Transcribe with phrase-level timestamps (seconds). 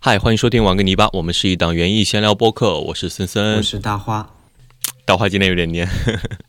[0.00, 3.62] 嗨，欢迎收听玩个泥巴，我们是一档园艺闲聊播客，我是森森我。
[3.62, 4.32] 是大花。
[5.04, 5.88] 大花今天有点黏，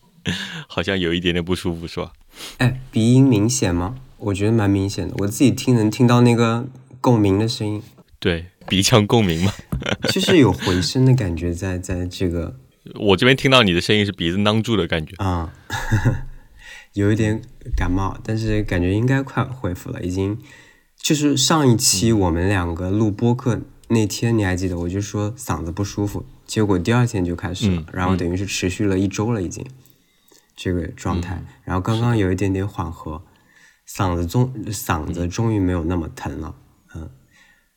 [0.70, 2.14] 好像有一点点不舒服，是吧？
[2.60, 3.96] 哎，鼻音明显吗？
[4.18, 6.68] 我觉得蛮明显的，我自己听能听到那个
[7.02, 7.82] 共鸣的声音，
[8.20, 9.52] 对，鼻腔共鸣嘛。
[10.14, 12.56] 就是有回声的感觉在，在这个
[13.02, 15.16] 我这边听到你的声音是鼻子囔住的感觉。
[15.18, 15.52] 啊、
[16.94, 17.42] 有一点
[17.76, 20.38] 感冒，但是感觉应该快恢复了，已经。
[21.02, 24.78] 就是上一期我们两个录播客那天，你还记得？
[24.78, 29.66] 我就说嗓子不舒服，结果第二天就开始了，嗯然后等于是持续了一周了，已经
[30.56, 31.44] 这个状态。
[31.64, 33.24] 然后刚刚有一点点缓和，
[33.88, 36.54] 嗓子终嗓子终于没有那么疼了。
[36.94, 37.10] 嗯，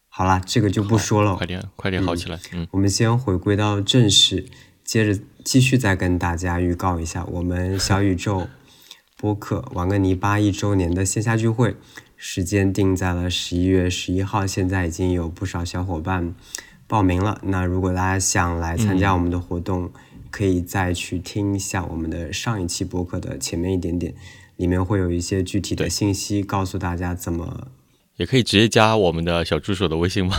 [0.08, 1.46] 好啦，这个就不说了快。
[1.46, 2.38] 点，快点好起来。
[2.52, 4.46] 嗯，我们先回归到正事，
[4.84, 8.48] 接着继续再跟大家预告一下我们小宇宙
[9.16, 11.76] 播客玩个泥巴一周年的线下聚会，
[12.24, 16.32] 时间定在了十一月十一号，现在已经有不少小伙伴
[16.86, 17.40] 报名了。
[17.42, 19.90] 那如果大家想来参加我们的活动，
[20.30, 24.14] 可以再去听一下我们的上一期播客的前面一点点，
[24.56, 27.66] 里面会有一些具体的信息告诉大家怎么
[28.18, 30.36] 也可以直接加我们的小助手的微信吗？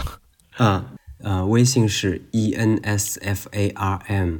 [0.60, 0.86] 嗯，
[1.20, 4.38] 呃，微信是 e n s f a r m，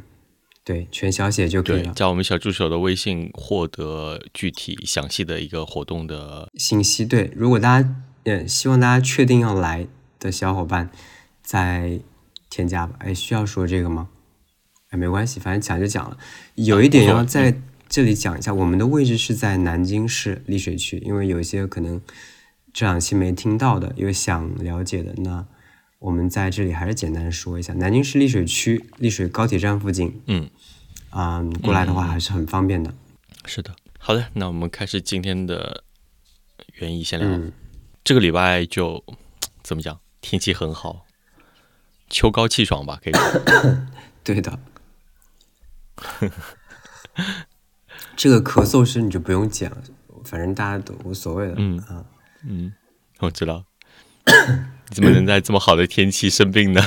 [0.66, 1.94] 对，全小写就可以，了。
[1.94, 6.50] 加我们小助手的微信，获得具体详细的一个活动的。
[6.56, 9.88] 信息对，如果大家呃希望大家确定要来
[10.20, 10.90] 的小伙伴，
[11.42, 12.00] 再
[12.50, 12.96] 添加吧。
[13.00, 14.08] 哎，需要说这个吗？
[14.90, 16.18] 哎，没关系，反正讲就讲了。
[16.56, 22.00] 有一点要在这里讲一下，我们的位置是在南京市丽水区，因为有一些可能
[22.72, 25.46] 这两期没听到的，有想了解的，那
[26.00, 30.22] 我们在这里还是简单说一下，南京市丽水区丽水高铁站附近。
[30.28, 30.50] 嗯，
[31.14, 32.94] 啊、过来的话还是很方便的。
[33.46, 33.76] 是的。
[34.00, 35.84] 好的，那我们开始今天的
[36.74, 37.28] 园艺闲聊。
[37.30, 37.52] 嗯，
[38.04, 39.04] 这个礼拜就
[39.62, 40.00] 怎么讲？
[40.22, 41.06] 天气很好，
[42.10, 43.22] 秋高气爽吧，可以说。
[44.24, 44.60] 对的。
[48.18, 49.78] 这个咳嗽声你就不用剪了，
[50.24, 51.56] 反正大家都无所谓的。
[51.58, 52.06] 嗯啊，
[52.44, 52.74] 嗯，
[53.20, 53.66] 我知道。
[54.90, 56.82] 你 怎么能在这么好的天气生病呢？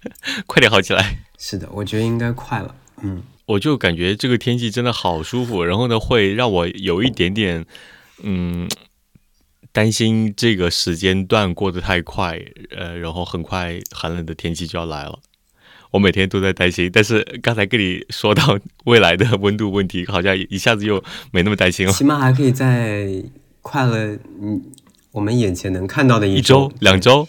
[0.46, 1.18] 快点好起来！
[1.38, 2.74] 是的，我觉得应该快了。
[3.02, 7.64] 嗯，我就感觉这个天气真的好舒服，然后呢，会让我有一点点，
[8.22, 8.68] 嗯，
[9.72, 12.40] 担心这个时间段过得太快，
[12.70, 15.18] 呃，然后很快寒冷的天气就要来了。
[15.90, 18.56] 我每天都在担心，但是刚才跟你说到
[18.86, 21.92] 未来的温度问题，好像一下子又没那么担心了。
[21.92, 23.08] 起码还可以在
[23.62, 24.62] 快了，嗯，
[25.10, 27.26] 我们眼前能看到的一周周、、两，周，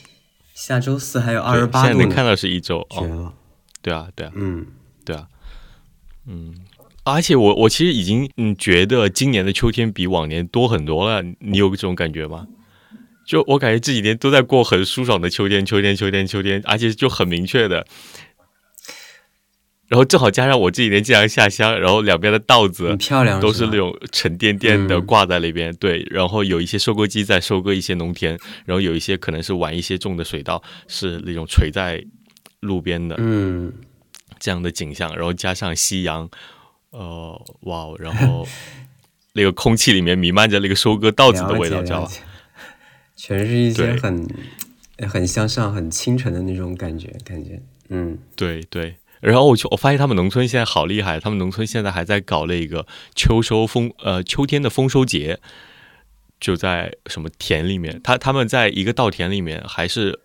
[0.53, 2.99] 下周四还有二十八度，现在能看到是一周哦。
[2.99, 3.33] 绝了。
[3.81, 4.63] 对啊，对啊，嗯，
[6.27, 6.53] 嗯，
[7.03, 12.47] 而且我我其实已经嗯觉得今年的秋天比往年多很多了，你有这种感觉吗？
[13.25, 17.85] 就我感觉这几天都在过很舒爽的秋天，秋天，秋天，秋天，而且就很明确的。
[19.87, 25.05] 然后正好加上我这几天经常下乡，然后两边的稻子漂亮，都是那种沉甸甸的嗯。
[25.05, 32.01] 挂在那边，对，然后有一些收割机在收割一些农田，然后有一些可能是晚一些种的水稻是那种垂在
[32.61, 33.71] 路边的，嗯，
[34.41, 36.29] 这样的景象，然后加上夕阳，
[36.89, 38.45] 呃，哇哦，然后
[39.33, 42.11] 那个空气里面弥漫着那个收割稻子的味道，知道吧？
[43.15, 44.27] 全是一些很
[45.07, 48.95] 很向上、很清纯的那种感觉，感觉，嗯，对对。
[49.19, 55.39] 然后我就我发现他们农村现在好厉害，他们农村现在还在搞那个秋收丰呃秋天的丰收节，
[56.39, 60.19] 就在什么田里面，他他们在一个稻田里面还是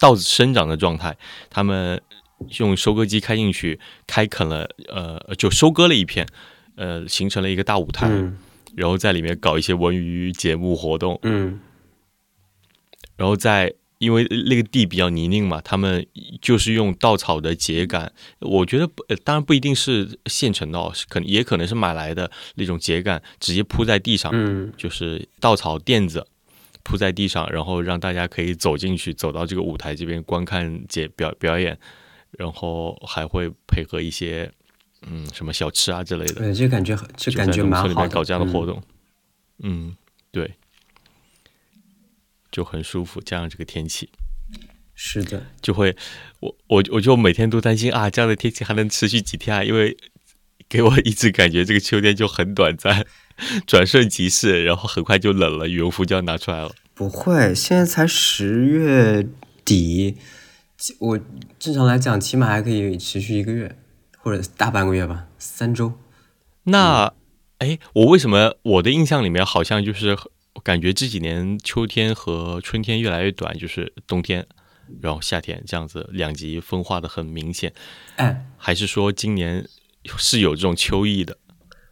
[0.00, 1.16] 稻子生长的状态，
[1.48, 2.02] 他们
[2.58, 6.26] 用收割机开进去，开垦了呃就收割了一片，
[6.76, 8.36] 呃形成了一个大舞台，嗯。
[8.76, 11.60] 然后在里面搞一些文娱节目活动，嗯。
[13.16, 16.06] 然后在因为那个地比较泥泞嘛，他们
[16.40, 24.72] 就是用稻草的秸秆，我觉得不、呃、当然不一定是现成的哦，是可能也可能是买来的那种秸秆，直接铺在地上，嗯。
[24.76, 26.26] 就是稻草垫子
[26.82, 31.78] 铺在地上，然后让大家可以走进去，走到这个舞台这边观看节表表演，
[32.38, 34.50] 然后还会配合一些
[35.06, 36.34] 嗯什么小吃啊之类的。
[36.34, 38.82] 对，就感觉就感觉蛮好的里面搞这样的活嗯动，
[39.62, 39.96] 嗯，
[40.30, 40.54] 对，
[42.50, 43.20] 就很舒服。
[43.20, 44.08] 加上这个天气，
[44.94, 45.96] 是的，就会
[46.40, 49.64] 我我我就每天都担心啊，这样的天气还能持续几天啊？
[49.64, 49.96] 因为
[50.68, 53.06] 给我一直感觉这个秋天就很短暂，
[53.66, 56.72] 转瞬即逝，然后很快就冷了，羽绒服就要拿出来了。
[56.94, 59.26] 不会，现在才十月
[59.64, 60.16] 底，
[60.98, 61.18] 我
[61.58, 63.76] 正常来讲，起码还可以持续一个月，
[64.18, 65.92] 或者大半个月吧，三周。
[66.64, 67.12] 那
[67.58, 70.16] 哎，我为什么我的印象里面好像就是
[70.62, 74.46] 感觉这几年秋天和春天越来越短，就是冬天
[75.00, 77.72] 然后夏天这样子两极分化的很明显。
[78.16, 79.68] 哎，还是说今年
[80.16, 81.36] 是有这种秋意的？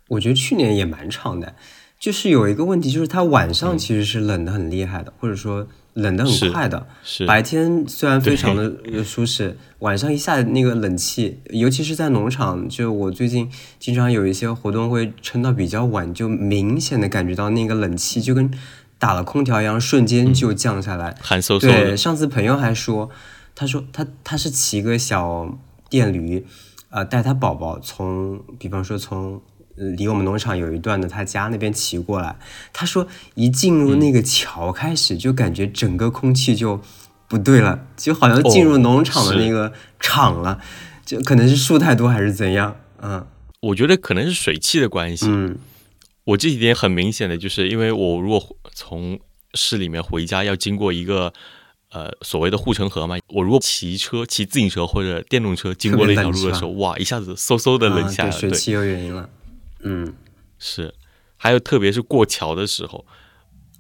[0.09, 1.55] 我觉得去年也蛮长的，
[2.01, 6.87] 就是有一个问题，就是它晚上其实是冷的很厉害的，或者说冷的很快的。
[7.03, 7.27] 是。
[7.27, 18.51] 白天虽然非常的舒适，晚上一下那个冷气，尤其是在农场，就我最近经常有一些活动会撑到比较晚，就明显的感觉到那个冷气就跟
[18.99, 21.59] 打了空调一样，瞬间就降下来，寒飕。
[21.59, 23.11] 飕对，上次朋友还说，
[23.55, 25.59] 他说他他是骑个小
[25.89, 26.45] 电驴，
[26.91, 29.41] 呃，带他宝宝从，比方说从呃
[29.97, 32.37] 离我们农场有一段的他家那边骑过来。
[32.73, 36.81] 他说一进入那个桥开始，就感觉整个空气就
[37.27, 40.61] 不对了，就好像进入农场的那个场了，
[41.05, 43.27] 就可能是树太多还是怎样，嗯
[43.61, 45.27] 我觉得可能是水汽的关系。
[45.29, 45.57] 嗯
[46.25, 49.19] 我这几天很明显的就是，因为我如果从
[49.55, 51.33] 市里面回家要经过一个
[51.91, 58.31] 呃所谓的护城河嘛，我如果骑车、骑自行车或者电动车经过那条路的时候，哇，一下子嗖嗖的冷下来。
[58.31, 59.31] 对，水汽有原因了，
[59.81, 60.15] 嗯，
[60.59, 60.95] 是，
[61.37, 63.07] 还有特别是过桥的时候，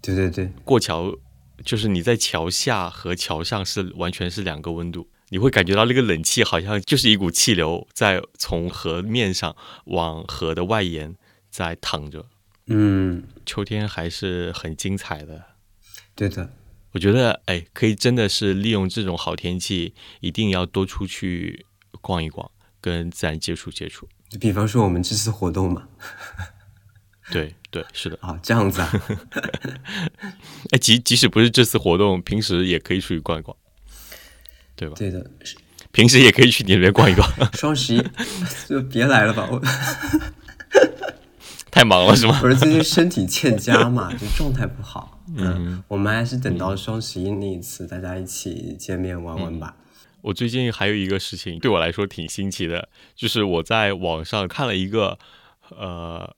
[0.00, 1.16] 对对对，过桥
[1.64, 9.56] 就是你在桥下和桥上是完全是两个温度，你会感觉到那个冷气好像就是一股气流在从河面上
[9.86, 11.16] 往河的外沿
[11.50, 12.26] 在淌着。
[12.66, 15.42] 嗯，秋天还是很精彩的，
[16.14, 16.52] 对的，
[16.92, 21.66] 我觉得哎，可以真的是利用这种好天气，一定要多出去
[22.00, 24.06] 逛一逛，跟自然接触接触。
[24.38, 25.84] 比方说我们这次活动嘛，
[27.30, 28.18] 对对，是的。
[28.20, 28.92] 啊，这样子啊。
[30.70, 33.56] 哎，即即使不是这次活动，平时也可以出去逛一逛，
[34.76, 34.94] 对吧？
[34.98, 35.30] 对的，
[35.92, 38.02] 平时也可以去你那边逛一逛，双十一
[38.68, 39.62] 就别来了吧，我
[41.70, 42.38] 太忙了是吗？
[42.40, 45.22] 不是最近身体欠佳嘛，就状态不好。
[45.36, 49.76] 嗯，我们还是等到双十一那一次，大家一起见面玩玩吧。
[50.22, 55.18] 我最近还有一个事情对我来说挺新奇的，就是我在网上看了一个，
[55.70, 56.34] 呃，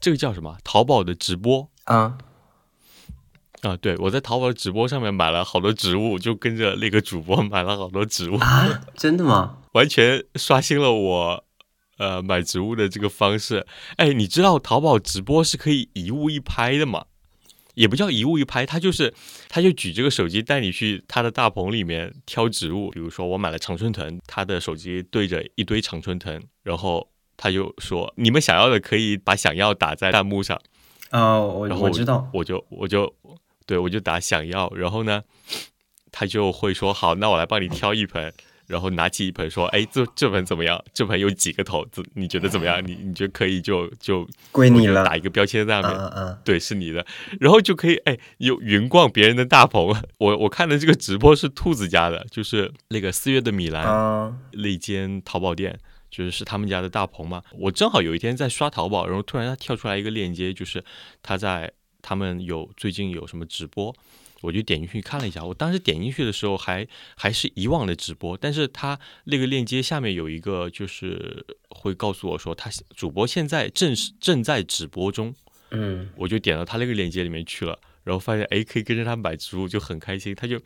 [0.00, 0.56] 这个叫什么？
[0.64, 2.18] 淘宝的直播啊，
[3.62, 9.58] 啊，对我在淘宝的直播上面买了好多植物，就跟着那个主播买了好多植物，啊，真的吗？
[9.72, 11.44] 完全刷新了我
[11.98, 13.66] 呃买植物的这个方式。
[13.96, 17.04] 哎，你知道淘宝直播是可以一物一拍的吗？
[17.80, 19.14] 也不叫一物一拍，他就是
[19.48, 22.90] 他就举这个手机带你去他的大棚里面挑植物。
[22.90, 30.60] 比如说我买了常春藤，他的手机对着一堆常春藤，然后他就说你们想要的可以把想要打在弹幕上。
[31.10, 33.10] 哦，我然后我知道，我就我就
[33.64, 35.22] 对我就打想要，然后呢，
[36.12, 38.30] 他就会说好，那我来帮你挑一盆，
[38.70, 40.82] 然后拿起一盆说，哎，这这盆怎么样？
[40.94, 42.02] 这盆有几个头子？
[42.14, 42.80] 你觉得怎么样？
[42.86, 45.04] 你你觉得可以就就归你了。
[45.04, 47.04] 打一个标签在上面，嗯嗯对，是你的，
[47.40, 49.80] 然后就可以哎，有云逛别人的大棚。
[50.18, 55.76] 我我看的这个直播是兔子家的，就是那个四月的米兰、啊，那间淘宝店，
[56.10, 57.42] 就是是他们家的大棚嘛。
[57.58, 60.84] 我正好有一天在刷淘宝，然后突然它跳出来一个链接，就是
[61.22, 63.94] 他在他们有最近有什么直播，
[64.40, 65.44] 我就点进去看了一下。
[65.44, 75.34] 我当时点进去的时候还还是以往的直播，但是他那个链接下面有一个就是会告诉我说，他主播现在正是正在直播中。
[75.70, 80.34] 嗯，我就点到他那个链接里面去了，然后发现哎，可以跟着他买植物，就很开心。
[80.34, 80.60] 他就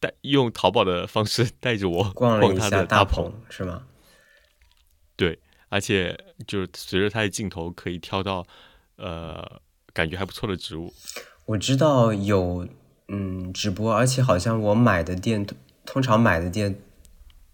[0.00, 3.86] 带用淘宝的方式带着我逛了一他下大棚是吗？
[5.14, 5.38] 对，
[5.68, 8.44] 而且就是随着他的镜头可以挑到
[8.96, 9.60] 呃
[9.92, 10.92] 感觉还不错的植物。
[11.46, 12.68] 我知道有
[13.08, 15.46] 嗯直播，而且好像我买的店，
[15.84, 16.76] 通常买的店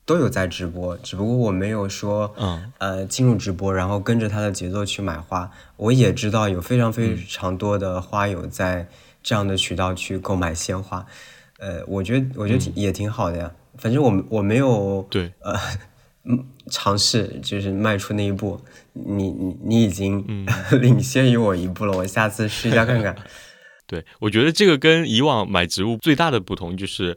[0.04, 5.50] 都有在直播，只不过我没有说嗯呃进入直播，然后跟着他的节奏去买花。
[5.76, 8.88] 我也知道有非常非常多的花友在
[9.22, 11.04] 这样的渠道去购买鲜花，
[11.58, 13.52] 呃，我觉得我觉得、也挺好的呀。
[13.76, 15.54] 反正我我没有对，呃
[16.24, 18.60] 嗯尝试就是迈出那一步，
[18.92, 20.46] 你你你已经、
[20.80, 23.14] 领先于我一步了，我下次试一下看看。
[23.92, 27.14] 对，我觉得这个跟以往买植物最大的不同就是，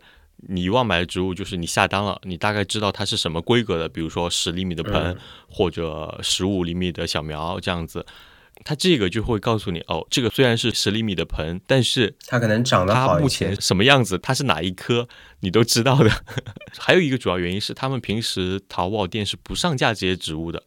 [0.49, 5.17] 你以往买的植物就是你下单了，你大概知道它是什么规格的，比如说十厘米的盆、嗯
[5.49, 8.05] 或者十五厘米的小苗这样子。
[8.65, 13.55] 它这个就会告诉你，哦，这个虽然是十厘米的盆，但是它可能长得它目前。
[13.61, 15.07] 什么样子，它是哪一颗，
[15.41, 16.09] 你都知道的。
[16.77, 20.63] 还有一个主要原因是，他们平时淘宝店是不上架这些植物的，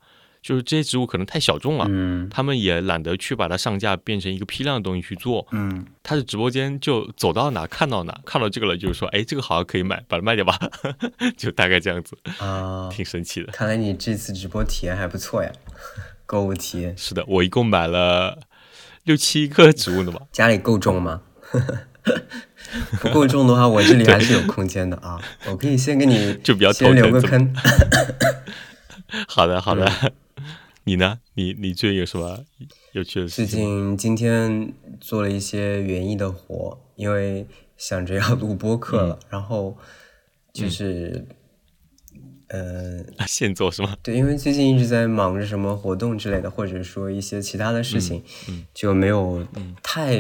[0.49, 5.47] 就是这些植物可能太小众了，嗯他们也懒得去把它上架变成一个批量的东西去做。
[5.51, 10.59] 嗯，他的直播间就走到哪看到哪，看到这个了就是说，哎，这个好像可以买，把它卖掉吧，
[11.37, 13.53] 就大概这样子，啊，挺神奇的。
[13.53, 15.53] 看来你这次直播体验还不错呀，
[16.25, 16.97] 购物体验。
[16.97, 18.39] 是的，我一共买了
[19.05, 20.23] 六七个植物呢吧。
[20.33, 21.21] 家里够种吗？
[23.03, 27.55] 不够重的话，我这里还是有空间的啊，我可以先给你 就比较先留个坑。
[29.27, 29.93] 好的，好的。
[30.89, 31.21] 你呢？
[31.35, 32.47] 你你最近有什么
[32.93, 33.61] 有趣的事情最？
[33.61, 39.77] 近今天做了一些园艺的活，因为想着要录播客了， 然后
[40.51, 41.27] 就是，
[42.47, 43.95] 呃，现做是吗？
[44.03, 48.23] 对，因为最近一直在忙着什么活动之类的，或者说一些其他的事情，
[48.73, 49.47] 就没有
[49.83, 50.17] 太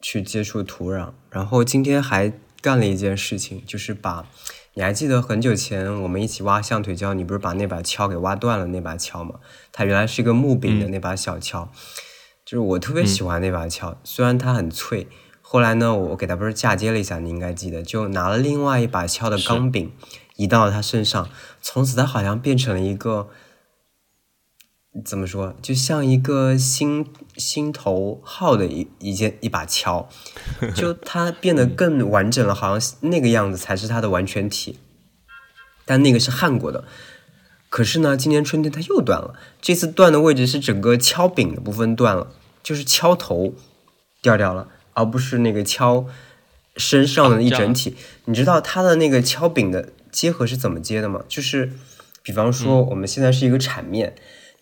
[0.00, 1.10] 去接触土壤。
[1.28, 4.30] 然后今天还干了一件事情，就是把，
[4.78, 9.40] 你还记得很久前我们一起挖象腿礁，你不是把那把锹给挖断了那把锹吗？
[9.72, 11.66] 它原来是一个木柄的那把小锹，
[12.44, 15.08] 就是我特别喜欢那把锹，虽然它很脆。
[15.40, 19.90] 后来呢，我给它不是嫁接了一下，你应该记得，就拿了另外一把锹的钢柄
[20.36, 21.28] 移到了它身上，
[21.60, 23.28] 从此它好像变成了一个
[25.04, 30.06] 怎么说，就像一个心心头好的一一件一把锹，
[30.74, 34.78] 就它变得更完整了，好像那个样子才是它的完全体，
[35.84, 36.84] 但那个是焊过的。
[37.70, 43.52] 可是呢，今年春天它又断了，这次断的位置是整个锹柄的部分断了，就是锹头
[44.22, 46.06] 掉掉了，而不是那个锹
[46.76, 47.94] 身上的一整体。
[48.24, 51.22] 你知道它的那个锹柄的接合是怎么接的吗？
[51.28, 51.72] 就是，
[52.22, 54.14] 比方说我们现在是一个铲面，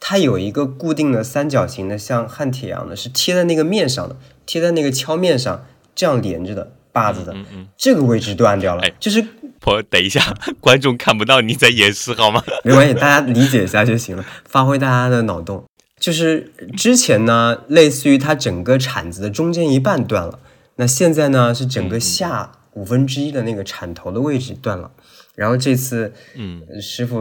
[0.08, 7.34] 它有一个固定的三角形的，像焊铁一样的，是贴在那个面上的，贴在那个锹面上，这样连着的把子的，
[7.76, 9.26] 这个位置断掉了，哎就是
[9.64, 12.40] 我等一下，观众看不到你在演示好吗？
[12.62, 15.64] 没关系，大家理解一下就行了，发挥大家的脑洞。
[15.98, 20.38] 就是之前呢，类似于它整个铲子的中间一半断了，
[20.76, 24.92] 那现在呢是整个下五分之一的那个铲头的位置断了。
[25.36, 27.18] 然后这次，嗯，师傅，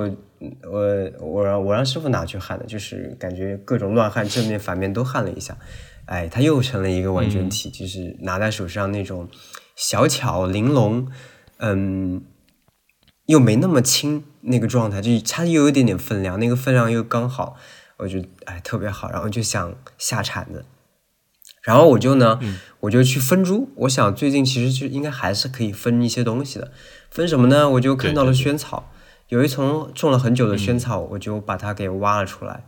[0.63, 5.57] 我我让我让师傅拿去焊的，就是感觉各种乱焊，正面反面都焊了一下，
[6.05, 9.27] 哎，它又成了一个完整体，就是拿在手上那种
[9.75, 11.07] 小巧玲珑，
[11.57, 12.23] 嗯，
[13.25, 17.57] 又没那么轻那个状态，就它又有一点点分量，那个分量又刚好，
[17.97, 20.63] 我觉得哎特别好，然后就想下铲子，
[21.65, 22.39] 然后我就呢，
[22.79, 26.71] 我就去分株，我想最近其实就应该还是可以分一些东西的，
[27.09, 27.69] 分什么呢？
[27.71, 28.91] 我就看到了对对对萱草，
[29.29, 32.65] 有一丛种了很久的萱草，我就把它给挖了出来，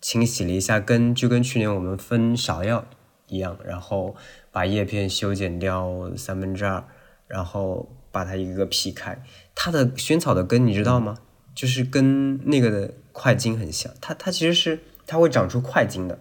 [0.00, 2.86] 清洗了一下根，就跟去年我们分芍药
[3.28, 4.16] 一样，然后
[4.50, 6.82] 把叶片修剪掉三分之二，
[7.26, 9.22] 然后把它一个个劈开。
[9.54, 11.18] 它的萱草的根你知道吗？
[11.54, 16.20] 就是跟那个的块茎很像，它它其实是它会长出块茎的，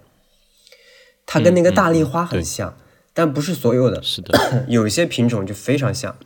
[1.27, 2.75] 它跟那个大丽花很对像，
[3.13, 4.33] 但不是所有的，是的，
[4.67, 6.17] 有一些品种就非常像，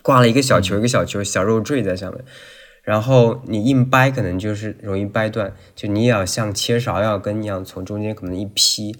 [0.00, 2.24] 挂了一个小球一个小球，小肉坠在上面，
[2.82, 8.96] 然后你硬掰可能就是容易掰断，就你也要像切芍药根一样，从中间可能一劈、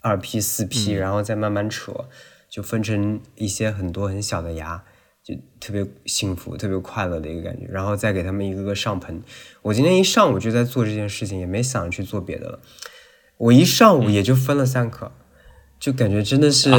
[0.00, 2.06] 二劈、四劈，然后再慢慢扯，
[2.50, 4.82] 就分成一些很多很小的芽。
[5.22, 9.22] 就特别幸福、特别快乐的一个感觉，然后再给他们一个个上盆。
[9.60, 12.60] 我今天一上午就在做这件事情，也没想着去做别的了。
[13.38, 15.10] 我一上午也就分了三颗，
[15.80, 16.70] 就感觉真的是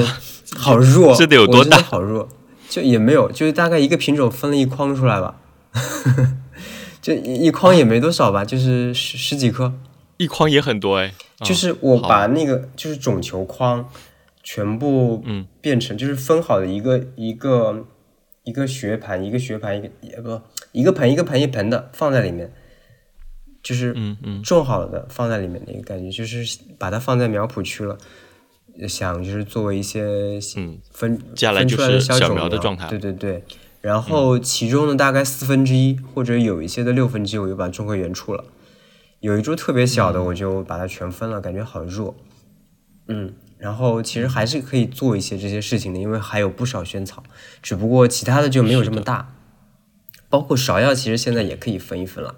[0.55, 1.77] 好弱，这得有多大？
[1.77, 2.29] 好弱，
[2.69, 5.41] 就也没有，就是大概一个品种分了一筐出来吧，
[7.01, 9.73] 就一一筐也没多少吧，就是十十几颗。
[10.17, 13.89] 一筐也很多哎，啊就是我把那个就是种球筐
[14.43, 15.45] 全部嗯。
[15.61, 17.85] 变成就是分好的一个一个
[18.45, 22.53] 一个学盘一个学盘一个也不一个盆一个盆一盆的放在里面，
[23.69, 27.95] 就是嗯嗯种好了的放在里面的一个感觉，就是把它放在苗圃区了，
[28.87, 33.43] 想就是作为一些嗯分接下来就分出来的是小苗苗的状态嗯对对对。
[33.79, 38.43] 然后其中的，大概四分之一或者有一些的六分之一，我就把它种回原处了。
[39.19, 42.15] 有一株特别小嗯的，我就把它全分了，感觉好弱。
[43.07, 47.21] 嗯，然后其实还是可以做一些这些事情的，因为还有不少萱草，
[47.61, 49.35] 只不过其他的就没有这么大。
[50.27, 52.35] 包括芍药，其实现在也可以分一分了。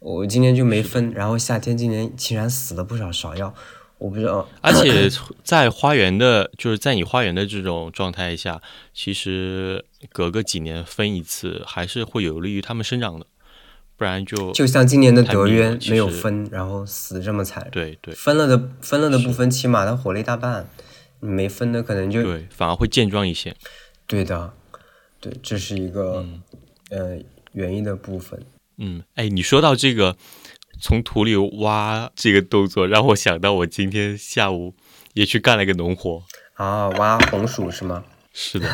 [0.00, 3.54] 我今年就没分，然后夏天今年竟然死了不少芍药，
[3.98, 4.48] 我不知道。
[4.62, 5.08] 而且
[5.44, 8.62] 在花园的，就是在你花园的这种状态下，
[8.94, 13.26] 其实隔个几年分一次，还是会有利于它们生长的，
[13.98, 17.68] 不然就就像今年的德渊没有分，然后死这么惨。
[17.70, 20.66] 对对分了的分了的部分，起码它活了一大半，
[21.20, 23.54] 你没分的可能就对，反而会健壮一些。
[24.06, 24.54] 对的，
[25.20, 26.24] 对，这是一个、
[26.88, 27.18] 呃
[27.52, 28.42] 原因的部分。
[28.80, 30.16] 嗯，哎，你说到这个
[30.80, 34.74] 从土里挖这个动作，让我想到我今天下午
[35.12, 36.22] 也去干了一个农活。
[36.54, 38.02] 啊，挖红薯是吗？
[38.32, 38.66] 是的，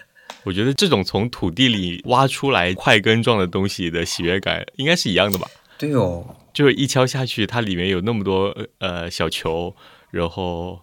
[0.44, 5.46] 我觉得这种从土地里挖出来块根状的东西的喜悦感，应该是一样的吧？
[5.78, 9.76] 对哦，就是一敲下去，它里面有那么多呃小球，
[10.10, 10.80] 然后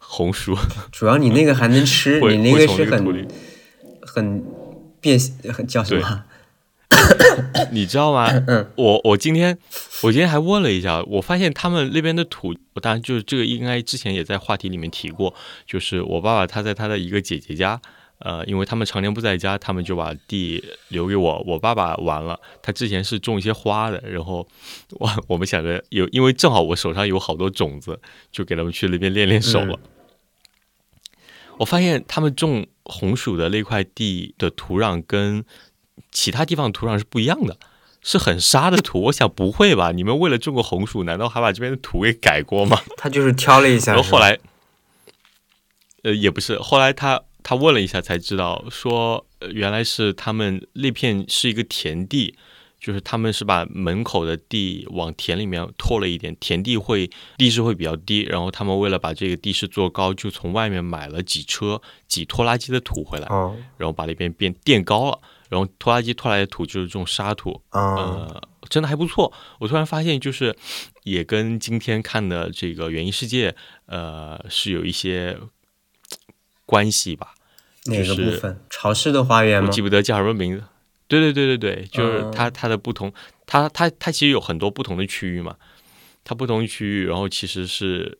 [0.00, 0.54] 红薯，
[0.92, 3.28] 主要你那个还能吃， 你那个是很
[4.02, 4.44] 很
[5.00, 5.18] 变
[5.52, 6.24] 很叫什么？
[7.70, 8.28] 你知道吗？
[8.76, 9.56] 我我今天
[10.02, 15.34] 我今天还问了一下，我发现他们那边的土，我当然就是这个应该之前也在话题里面提过，
[15.66, 17.80] 就是我爸爸他在他的一个姐姐家，
[18.20, 21.44] 呃，因为他们常年不在家，他们就把地留给我。
[21.46, 24.46] 我爸爸完了，他之前是种一些花的，然后
[24.98, 28.00] 我我们想着有，因为正好我手上有好多种子，
[28.32, 29.78] 就给他们去那边练练手了。
[31.58, 35.44] 我发现他们种红薯的那块地的土壤跟
[36.18, 37.56] 其他地方土壤是不一样的，
[38.02, 39.02] 是很沙的土。
[39.02, 39.92] 我想不会吧？
[39.92, 42.80] 你们为了种个红薯，难道还把这边的土给改过吗？
[42.96, 44.36] 他就是挑了一下，然后后来，
[46.02, 52.34] 呃，也不是，后来他他问了一下才知道，说、呃原来是他们那片是一个田地，
[52.80, 69.32] 就是他们是把门口的地往田里面拓了一点，田地会地势会比较低，然后他们为了把这个地势做高，就从外面买了几车几拖拉机的土回来，哦然后把那边变垫高了，然后拖拉机拖来的土就是这种沙土，啊呃，真的还不错。
[69.58, 70.56] 我突然发现，就是
[71.04, 73.50] 也跟今天看的这个《园艺世界》
[73.86, 75.38] 呃是有一些
[76.66, 77.34] 关系吧。
[77.86, 78.60] 哪个就是部分？
[78.68, 79.80] 潮湿的花园吗我记？
[79.80, 80.64] 不得叫什么名字。
[81.06, 83.10] 对对对对对，就是嗯它它的不同，
[83.46, 85.56] 它它它其实有很多不同的区域嘛，
[86.22, 88.18] 它不同区域，然后其实是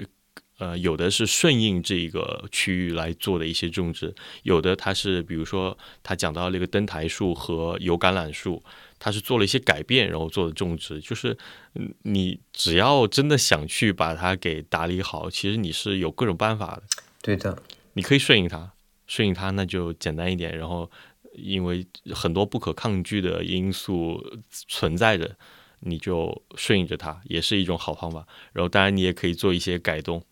[0.59, 8.63] 呃有的是顺应这个区域来做的一些种植，有的它是比如说他讲到那个灯台树和油橄榄树，
[8.99, 11.37] 它是做了一些改变，然后做的种植，就是
[11.75, 16.83] 嗯你只要真的想去把它给打理好，其实你是有各种办法的。
[17.21, 17.63] 对的，
[17.95, 18.73] 你可以顺应它，
[19.07, 20.57] 顺应它那就简单一点。
[20.57, 20.91] 然后，
[21.35, 25.37] 因为很多不可抗拒的因素存在着，
[25.81, 28.27] 你就顺应着它，也是一种好方法。
[28.53, 30.25] 然后，当然你也可以做一些改动，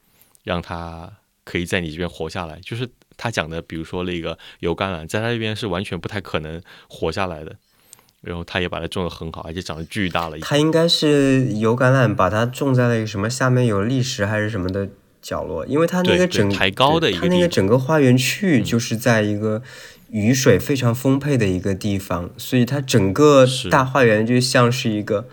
[0.47, 1.13] 让他
[1.45, 2.59] 可以在你这边活下来。
[2.63, 7.57] 就是他讲的，比如说那个油橄榄，在他这边是完全不太可能活下来的。
[8.23, 10.39] 然后他也把它种得很好，而且长得巨大了。
[10.41, 14.89] 他应该是油橄榄把它种在了一个什么下面有砾石还是什么的
[15.23, 19.63] 角落，因为它那个整抬高的一个它那个整个花园区域就是在一个
[20.11, 25.29] 雨水非常丰沛的一个地方，所以它整个大花园就像是一个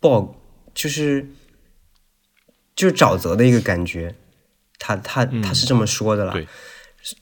[0.00, 0.34] 爆，
[0.74, 1.28] 就是
[2.74, 4.14] 就是沼泽的一个感觉。
[4.78, 6.48] 他他他是这么说的啦，嗯对。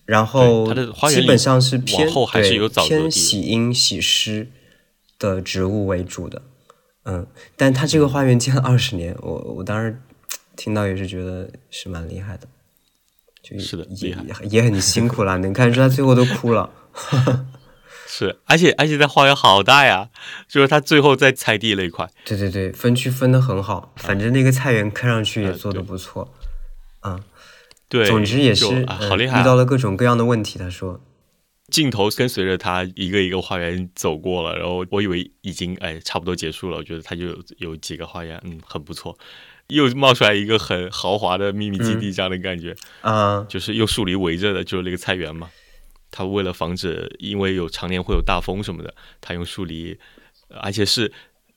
[0.04, 0.72] 然后
[1.10, 4.48] 基本上是偏对偏喜阴喜湿
[5.18, 6.40] 的植物为主的，
[7.04, 10.00] 嗯，但他这个花园建了二十年，我我当时
[10.54, 12.46] 听到也是觉得是蛮厉害的，
[13.42, 14.16] 就是的也
[14.48, 16.70] 也很辛苦啦，能看出他最后都哭了，
[18.14, 20.10] 是，而且而且在花园好大呀，
[20.46, 26.30] 就是他最后在菜地那一块，对对对，分区分的很好，反正那个菜园看上去也呃做的不错，
[27.04, 27.18] 嗯，
[27.88, 31.00] 对，总之也是好厉害、啊，遇到了各种各样的问题，他说，
[31.70, 39.16] 镜头跟随着他一个一个花园走过了，然后我以为已经哎差不多结束了，我觉得他就有有几个花园，嗯，很不错，
[39.68, 45.48] 又冒出来一个很豪华的秘密基地这样的感觉，啊、就是又树篱围着的，就是那个菜园嘛。
[46.12, 49.98] 他为了防止，因为有常年会有大风什么的，他用树篱，
[50.48, 51.10] 呃而且是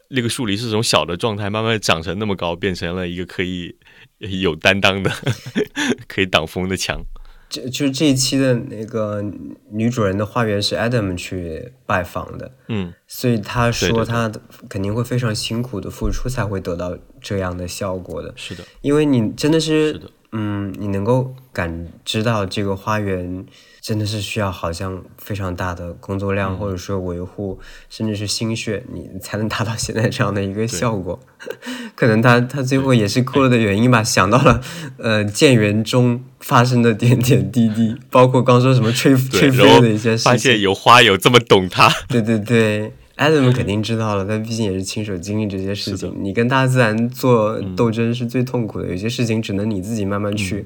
[0.08, 3.76] 那个树篱是从小的状态慢慢长成那么高，变成了一个可以
[4.18, 5.12] 有担当的、
[6.08, 7.04] 可以挡风的墙。
[7.48, 9.24] 就就是这一期的那个
[9.72, 14.32] 女主人的花园是 Adam 去拜访的，嗯，所以他说他
[14.68, 20.02] 肯定会非常辛苦的付出才会得到这样的效果的，是的，因为你真的是，
[20.38, 23.45] 嗯，你能够感知到这个花园
[23.80, 26.58] 真的是需要好像非常大的工作量，嗯。
[26.58, 27.58] 或者说维护，
[27.89, 31.17] 甚至是心血，你才能达到现在这样的一个效果。
[31.95, 34.62] 可能他他最后也是哭了的原因吧，想到了
[35.00, 40.32] 呃建园中发生的点点滴滴，包括刚说什么吹吹对，然后飞的一些事情。
[40.32, 40.60] 发现。
[40.60, 46.13] 有花友这么懂他，对对对，Adam 肯定知道了，他毕竟也是亲手经历这些事情。
[46.19, 50.65] 你跟大自然做斗争是最痛苦的，有些事情只能你自己慢慢去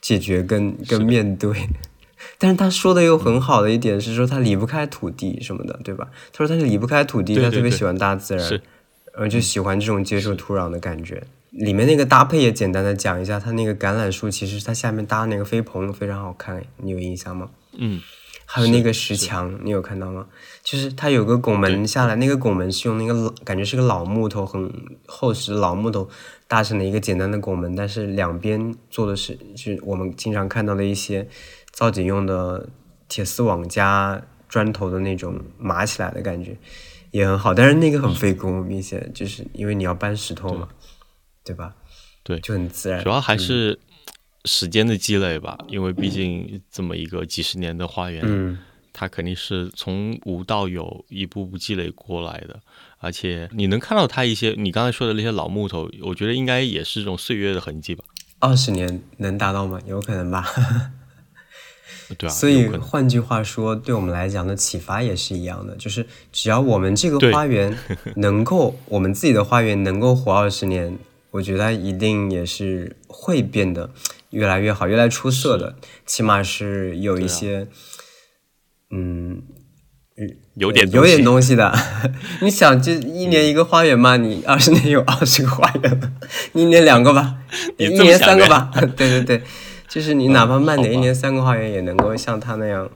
[0.00, 1.68] 解决跟、跟面对。
[2.38, 6.08] 但是他说的又很好的一点是说他离不开土地什么的，对吧？
[6.32, 8.54] 他说他是离不开土地，对对对他特别喜欢大自然，是
[9.12, 11.22] 然后就喜欢这种接触土壤的感觉。
[11.50, 17.50] 里面那个搭配也简单的讲一下，它那个橄榄树其实它下面搭那个飞棚非常好看，你有印象吗？
[17.78, 18.00] 嗯，
[18.54, 20.28] 还有那个石墙，你有看到吗？
[20.62, 24.72] 就是它有个拱门下来，那个拱门是用那个老，感觉是个老木头，很
[25.06, 26.08] 厚实的老木头
[26.46, 31.26] 搭成的一个简单的拱门，但是两边做的是就是我们经常看到的一些
[31.72, 32.68] 造景用的
[33.08, 36.56] 铁丝网加砖头的那种码起来的感觉，
[37.10, 37.52] 也很好。
[37.52, 40.68] 但是那个很费工，明显就是因为你要搬石头嘛，
[41.44, 41.74] 对吧？
[42.22, 43.02] 对就很自然。
[43.02, 43.80] 主要还是
[44.44, 48.58] 时间的积累吧，因为毕竟这么一个几十年的花园，嗯，
[48.92, 52.60] 它肯定是从无到有一步步积累过来的。
[52.98, 58.04] 而且你能看到它一些你刚才说的那些老木头，我觉得应该也是这种岁月的痕迹吧。
[58.38, 59.80] 二十年能达到吗？
[59.86, 60.46] 有可能吧。
[62.18, 67.74] 对啊，所以换句话说，对我们来讲的启发也是一样的，就是只要我们这个花园
[68.16, 70.98] 能够，我们自己的花园能够活二十年，
[71.30, 73.90] 我觉得一定也是会变得
[74.34, 77.68] 越来越好，越来越出色的，起码是有一些，
[78.90, 79.42] 嗯，
[80.56, 81.72] 有点有点东西的。
[82.42, 86.12] 你想，这一年一个花园嘛，你二十年有二十个花园
[86.52, 87.38] 一年两个吧，
[87.78, 88.70] 你一年三个吧。
[88.96, 89.42] 对对对，
[89.88, 92.90] 就是你哪怕慢点，一年三个花园也能够像他那样，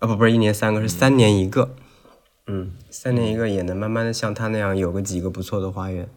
[0.00, 1.74] 啊不不是一年三个，是三年一个。
[2.48, 6.08] 嗯，三年一个也能慢慢的像他那样有个几个不错的花园。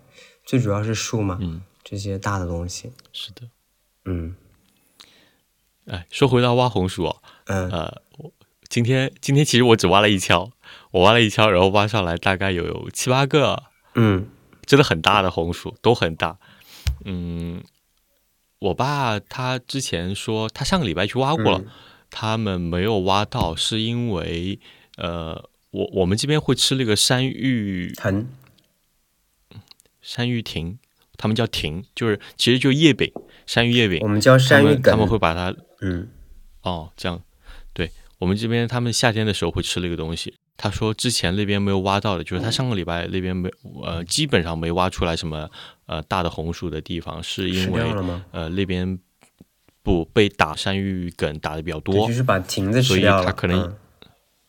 [0.43, 2.91] 最主要是树嘛，嗯，这些大的东西。
[3.13, 3.41] 是的。
[4.05, 4.35] 嗯
[5.87, 8.31] 哎，说回到挖红薯哦，嗯呃，我
[8.67, 10.51] 今天今天其实我只挖了一锹，
[10.91, 14.27] 我挖了一锹，然后挖上来大概有七八个，嗯
[14.65, 16.37] 真的很大的红薯，都很大。
[17.03, 17.63] 嗯，
[18.59, 21.67] 我爸他之前说他上个礼拜去挖过了，嗯
[22.09, 24.59] 他们没有挖到，是因为
[24.95, 28.27] 呃，我我们这边会吃那个山芋藤
[30.01, 30.77] 山芋亭，
[31.17, 33.11] 他们叫亭，就是其实就叶饼，
[33.45, 35.05] 山芋叶饼我，们叫山芋们他们。
[35.05, 35.53] 会把它
[35.85, 36.07] 嗯
[36.63, 37.21] 哦，这样，
[37.73, 40.33] 对我们这边他们夏天的时候会吃那个东西。
[40.57, 43.49] 他说之前那边没有挖到的，就是他上个礼拜那边没
[43.83, 45.49] 呃基本上没挖出来什么
[45.85, 47.81] 呃大的红薯的地方，是因为？
[48.31, 48.97] 呃那边
[49.83, 53.25] 不被打山芋梗打的比较，多就，是把亭子所以吃掉了。
[53.25, 53.75] 它可能嗯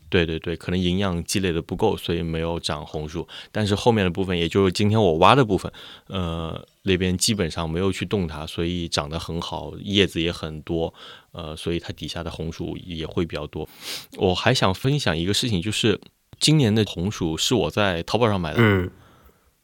[0.09, 3.27] 对对对，可能营养积累的不够，所以没有长红薯。
[3.51, 5.71] 但是后面的部分，也就是今天我挖的部分，
[6.07, 10.95] 呃，那边基本上没有去动它，所以长得很好，叶子也很多，
[11.37, 13.69] 呃，所以它底下的红薯也会比较多。
[14.17, 16.01] 我还想分享一个事情，就是
[16.41, 18.91] 今年的红薯是我在淘宝上买的嗯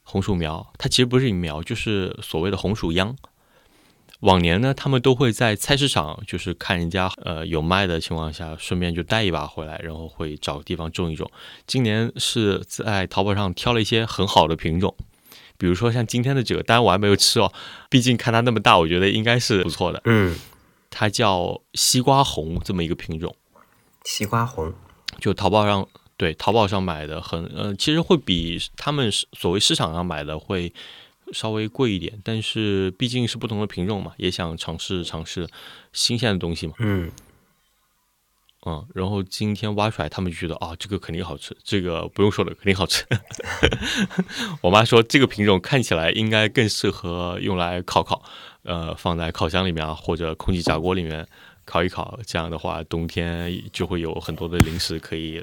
[0.02, 3.16] 红薯苗，它其实不是苗，就是所谓的红薯秧。
[4.20, 11.28] 往年呢，他们都会在菜市场，就是看人家呃有卖的情况下，顺便就带一把回来，然后会找个地方种一种。
[11.66, 14.94] 今年是在淘宝上挑了一些很好的品种，
[15.58, 17.52] 比如说像今天的这个，当然我还没有吃哦，
[17.90, 20.00] 毕竟看它那么大，我觉得应该是不错的。
[20.04, 20.36] 嗯，
[20.94, 23.34] 它叫西瓜红这么一个品种，
[24.04, 24.72] 西瓜红。
[25.18, 30.72] 就淘宝上对淘宝上买的很呃，其实会比他们所谓市场上买的会
[31.32, 35.48] 稍微贵一点，但是毕竟是不同的品种嘛，也想尝试尝试
[35.92, 36.74] 新鲜的东西嘛。
[36.78, 37.10] 嗯
[38.64, 43.04] 嗯，然后今天挖出来，他们就觉得啊，这个肯定好吃，这个不用说了，肯定好吃。
[44.62, 48.22] 我妈说这个品种看起来应该更适合用来烤烤，
[48.62, 51.26] 呃，放在烤箱里面啊，或者空气炸锅里面
[51.64, 55.42] 烤一烤，这样的话冬天就会有很多的零食可以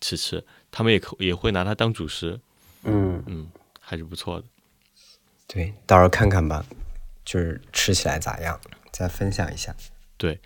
[0.00, 0.44] 吃吃。
[0.70, 2.38] 他们也可也会拿它当主食，
[2.84, 3.48] 嗯，嗯，
[3.80, 4.46] 还是不错的。
[5.48, 6.64] 对，到时候看看吧，
[7.24, 8.60] 就是吃起来咋样，
[8.92, 9.74] 再分享一下。
[10.16, 10.38] 对，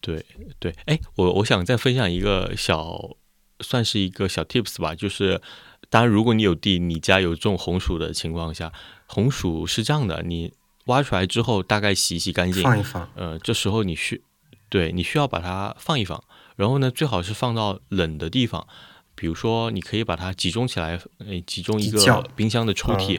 [0.00, 0.24] 对，
[0.58, 3.16] 对，哎，我我想再分享一个小，
[3.60, 5.40] 算是一个小 tips 吧，就是，
[5.88, 8.72] 当然，如果你有地，你家有种红薯的情况下，
[9.06, 10.52] 红薯是这样的，你
[10.90, 13.08] 挖出来之后，大概洗一洗干净，放一放。
[13.14, 14.22] 呃，这时候你需，
[14.68, 16.22] 对你需要把它放一放，
[16.56, 18.66] 然后呢，最好是放到冷的地方，
[19.14, 23.18] 比如说，你可以把它集中起来，呃，集中一个冰箱的抽屉，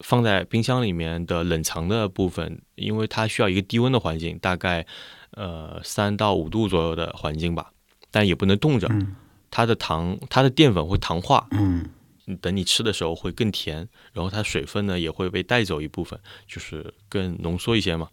[0.00, 4.84] 放在冰箱里面的冷藏的部分，因为它需要一个低温的环境，大概
[5.30, 7.72] 呃三到五度左右的环境吧，
[8.10, 9.16] 但也不能冻着，嗯。
[9.50, 11.88] 它的糖、它的淀粉会糖化，嗯
[12.36, 18.08] 等你吃的时候会更甜，然后它水分呢也会被带走一部分，就是更浓缩一些嘛，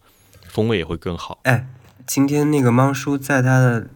[0.48, 1.40] 风味也会更好。
[1.44, 1.68] 哎，
[2.06, 3.90] 今天那个猫叔在他的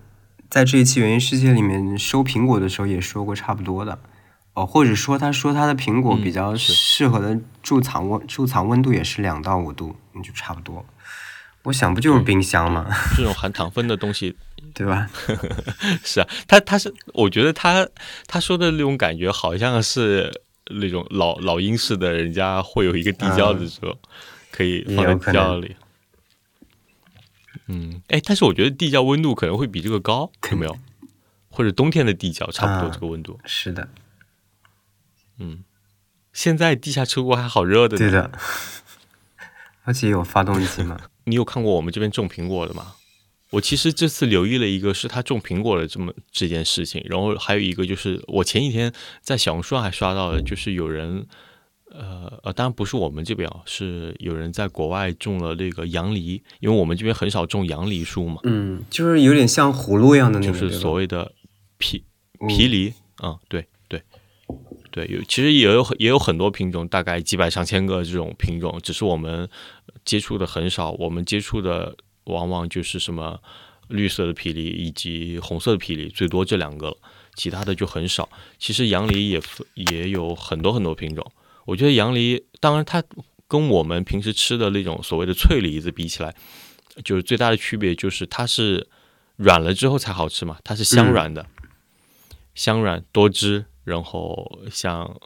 [0.50, 4.00] 在这一期《原因世界》里面收苹果的时候也说过差不多的。
[4.56, 10.86] 哦，或者说他说他的苹果嗯比较适合的贮藏温贮藏温度也是两到五度，那就差不多。
[11.64, 12.88] 我想不就是冰箱吗？
[13.16, 14.36] 这种含糖分的东西
[14.74, 15.10] 对吧？
[16.04, 17.88] 是啊，他他是，我觉得他
[18.28, 23.98] 他说的那种感觉，好像是那种老老英式的人家会有一个地窖的时候，
[24.52, 25.76] 可以放在地窖里。
[27.68, 30.80] 嗯，哎，但是我觉得地窖温度可能会比这个高，有没有？
[31.50, 33.40] 或者冬天的地窖差不多啊这个温度。
[33.46, 33.90] 是的，
[35.40, 35.64] 嗯
[36.32, 38.00] 现在地下车库还好热的呢。
[38.00, 38.32] 对的。
[39.84, 41.00] 而且有发动机嘛？
[41.30, 42.96] 你有看过我们这边种苹果的吗？
[43.52, 51.26] 我其实这次留意了一个是他种苹果的这么这件事情，然后还有一个就是我前几天在小红书上还刷到了，就是有人
[51.90, 61.32] 呃呃，当然不是我们这边啊，是有人在国外种了那个杨梨，因为我们这边很少种杨梨树嘛，嗯，就是有点像葫芦一样的那种，就是所谓谓的
[61.80, 62.04] 皮
[62.48, 63.68] 皮梨，嗯，对对
[64.92, 69.48] 对，有其实也有也有很多品种，大概几百上千个这种品种，只是我们
[70.04, 73.40] 接触的很少，我们接触的往往就是什么
[73.88, 76.98] 绿色的皮梨以及红色的皮梨，最多这两个了，
[77.36, 78.30] 其他的就很少。
[78.58, 81.32] 其实杨梨也分也有很多很多品种。
[81.66, 83.04] 我觉得杨梨，当然它
[83.48, 86.36] 跟我们平时吃的那种所谓的脆梨子比起来，
[87.04, 88.88] 就是最大的区别就是它是
[89.36, 91.46] 软了之后才好吃嘛，它是香软的，
[92.56, 95.20] 香软多汁，然后像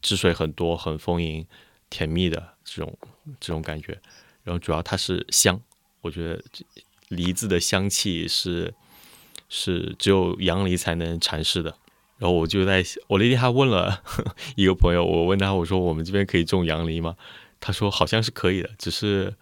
[0.00, 1.46] 汁水很多、很丰盈、
[1.90, 2.98] 甜蜜的这种
[3.38, 4.00] 这种感觉，
[4.42, 5.60] 然后主要它是香，
[6.00, 6.42] 我觉得
[7.08, 8.72] 梨子的香气是
[9.48, 11.76] 是只有杨梨才能阐释的。
[12.18, 14.02] 然后我就在，我那天还问了
[14.56, 17.16] 一个朋友，我问他，我说我们这边可以种杨梨吗？
[17.60, 19.34] 他说好像是可以的，只是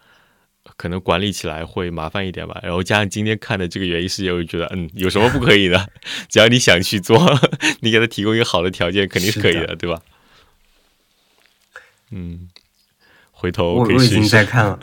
[0.77, 2.59] 可能管理起来会麻烦一点吧。
[2.63, 5.89] 然后加上今天看的这个园艺世界，我就觉得，嗯，有什么不可以的？
[6.29, 7.17] 只要你想去做，
[7.81, 10.01] 你给他提供一个好的条件，肯定是可以的，对吧？
[12.11, 12.49] 嗯，
[13.31, 14.79] 回头我我已经在看了，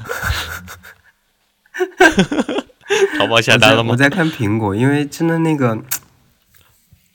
[3.19, 3.93] 淘宝下单了吗？
[3.93, 5.85] 我在看苹果，因为真的那个。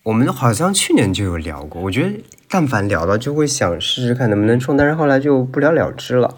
[0.03, 6.37] 我们好像去年就有聊过，我觉得但凡聊到就会想试试看能不能冲，但是后来就不了了之了。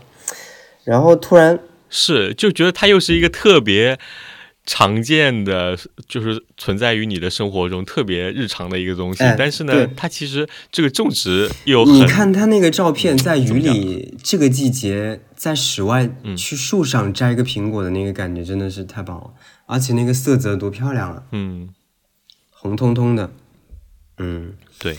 [0.83, 1.57] 然后突然
[1.89, 3.99] 是就觉得它又是一个特别
[4.65, 9.23] 常见的，就是存在于你的生活中特别日常的一个东西。
[9.37, 19.33] 但是呢，它其实这个种植又你看它那个照片，在雨里这个季节在室外去树上摘一个苹果的那个感觉真的是太棒了，
[19.67, 21.23] 而且那个色泽多漂亮啊！
[21.31, 21.69] 嗯，
[22.49, 23.31] 红彤彤的。
[24.17, 24.97] 嗯，对，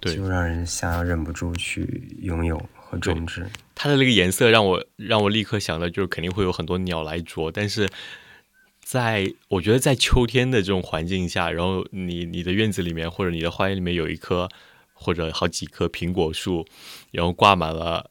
[0.00, 3.44] 对，就让人想要忍不住去拥有和种植。
[3.74, 7.50] 它的那个颜色让我让我立刻想到，就是肯定会有很多鸟来啄。
[7.50, 7.88] 但是
[8.82, 14.48] 在我觉得在秋天的这种环境下，然后你你的院子里面或者你的花园里面有一棵
[14.92, 16.66] 或者好几棵苹果树，
[17.10, 18.10] 然后挂满了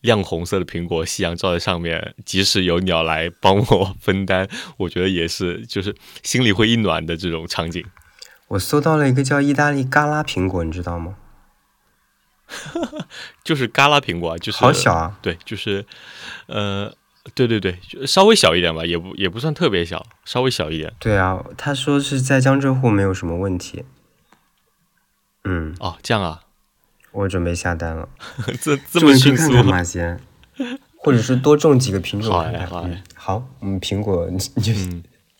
[0.00, 4.48] 亮红色的苹果，夕阳照在上面，即使有鸟来帮我分担，
[4.78, 7.84] 我觉得也是就是心里会一暖的这种场景。
[8.48, 11.16] 我搜到了一个叫意大利嘎拉苹果，你知道吗？
[13.44, 15.18] 就是嘎啦苹果，就是好小啊。
[15.20, 15.84] 对，就是，
[16.46, 16.92] 呃，
[17.34, 20.92] 对对对，稍微小一点吧，也不也不算特别小，稍微小一点。
[20.98, 23.84] 对啊，他说是在江浙沪没有什么问题。
[25.44, 26.42] 嗯，哦，这样啊，
[27.12, 28.08] 我准备下单了。
[28.60, 29.82] 这这么迅速吗？
[29.84, 30.20] 先，
[30.96, 32.32] 或者是多种几个品种。
[32.32, 34.28] 好嘞，好哎，好，嗯，苹果
[34.62, 34.72] 就。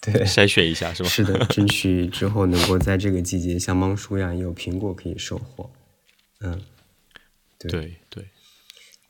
[0.01, 1.09] 对，筛选一下是吧？
[1.09, 5.69] 是的，争取之后能够在这个季节像芒叔一样有苹果可以收获。
[6.41, 6.63] 嗯，
[7.59, 8.29] 对对。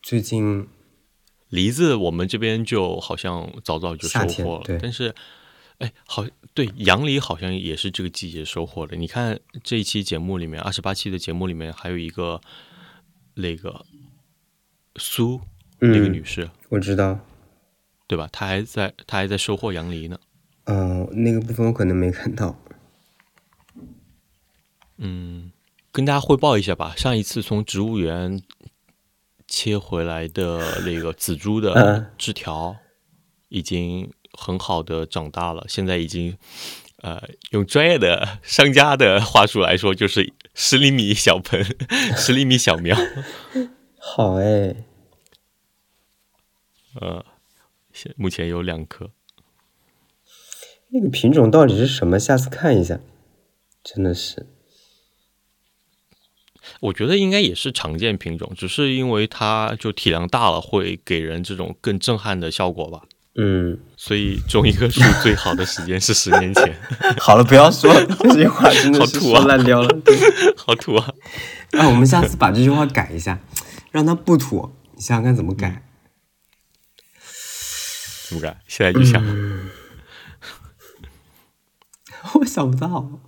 [0.02, 0.66] 最近
[1.48, 5.14] 梨子我们这边就好像早早就收获了，但是，
[5.78, 8.96] 哎，好，对，杨梨好像也是这个季节收获的。
[8.96, 12.40] 你看这一期节目里面，二十八期的节目里面还有一个
[13.34, 13.84] 那个
[14.96, 15.40] 苏
[15.78, 17.18] 那个女士，我知道，
[18.06, 18.28] 对吧？
[18.32, 20.18] 她还在她还在收获杨梨呢。
[20.64, 22.58] 嗯，那个部分我可能没看到。
[24.96, 25.52] 嗯，
[25.90, 26.94] 跟大家汇报一下吧。
[26.96, 28.42] 上一次从植物园
[29.46, 32.76] 切回来的那个紫珠的枝条，
[33.48, 35.64] 已经很好的长大了。
[35.68, 36.36] 现在已经，
[36.98, 41.64] 呃，用专业的商家的话术来说，就是十厘米小盆，
[42.16, 42.96] 十厘米小苗。
[43.98, 44.76] 好哎。
[47.00, 47.24] 呃，
[47.92, 49.10] 现目前有两颗。
[50.90, 52.18] 那个品种到底是什么？
[52.18, 53.00] 下次看一下，
[53.82, 54.46] 真的是。
[56.80, 63.02] 我觉得应该也是常见品种，只是因为它就体量大了，会给人这种更震撼的效果吧。
[63.34, 63.78] 嗯。
[63.96, 66.74] 所以种一棵树 最好的时间是十年前。
[67.18, 69.88] 好了，不要说这句话，真的是说烂掉了。
[70.56, 71.12] 好土啊！
[71.72, 73.40] 那我们下次把这句话改一下，
[73.90, 74.72] 让它不土。
[74.94, 75.82] 你想想看怎么改？
[78.28, 78.58] 怎么改？
[78.66, 79.24] 现在就想。
[82.34, 83.20] 我想不到，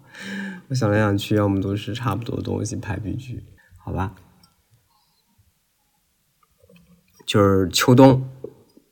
[0.71, 3.43] 我想来想去，要么都是差不多的东西排比句，
[3.77, 4.15] 好吧？
[7.27, 8.31] 就是秋冬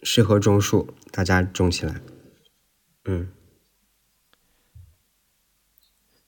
[0.02, 2.00] 适合种树，大家种起来。
[3.04, 3.28] 嗯，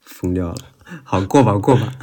[0.01, 1.95] 疯掉了，好过吧过吧。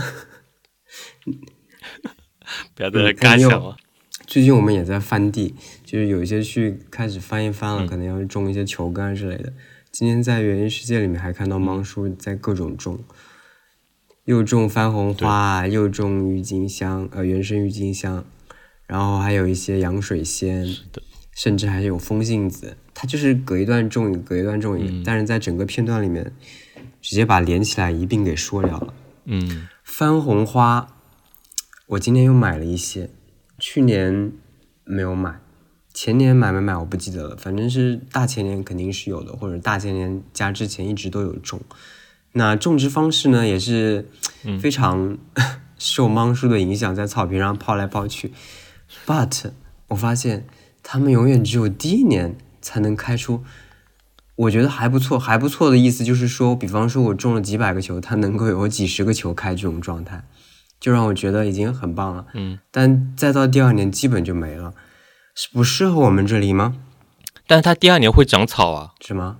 [2.75, 3.77] 不要在这干想了。
[4.25, 5.55] 最近我们也在翻地，
[5.85, 9.53] 就是有一些去开始翻一翻了，可能要种一些球杆之类的。
[9.89, 12.99] 今天在园艺世界里面还看到芒叔在各种种，
[14.27, 18.25] 又种番红花，又种郁金香，呃，原生郁金香，
[18.85, 20.67] 然后还有一些洋水仙，
[21.33, 26.33] 甚至还有风信子，它就是隔一段种一个，隔一段种一个，但是在整个片段里面，
[27.01, 28.93] 直接把连起来一并给说掉了。
[29.23, 30.93] 嗯，番红花，
[31.85, 33.09] 我今年又买了一些，
[33.57, 34.33] 去年
[34.83, 35.39] 没有买，
[35.93, 41.61] 前年买没买我不记得了，反正是大前年肯定是有的，或者大前年加之前一直都有种。
[42.33, 44.09] 那种植方式呢，也是
[44.61, 45.17] 非常
[45.77, 48.33] 受芒叔的影响，在草坪上抛来抛去。
[49.05, 49.51] But
[49.87, 50.47] 我发现
[50.83, 53.43] 他们永远只有第一年才能开出，
[54.35, 60.23] 我觉得还不错，还不错的意思就是说，比方说我种了几百个球，它能够有几十个球开这种状态，
[60.79, 62.27] 就让我觉得已经很棒了。
[62.33, 64.73] 嗯，但再到第二年基本就没了，
[65.35, 66.75] 是不适合我们这里吗？
[67.45, 69.37] 但是它第二年会长草啊，是吗？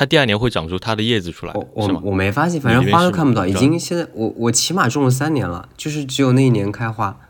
[0.00, 1.68] 它第二年会长出它的叶子出来，我？
[1.74, 7.20] 我我没发现，反正花都看不到，已经现在我我起码种了三年了，就是只有那一年开花，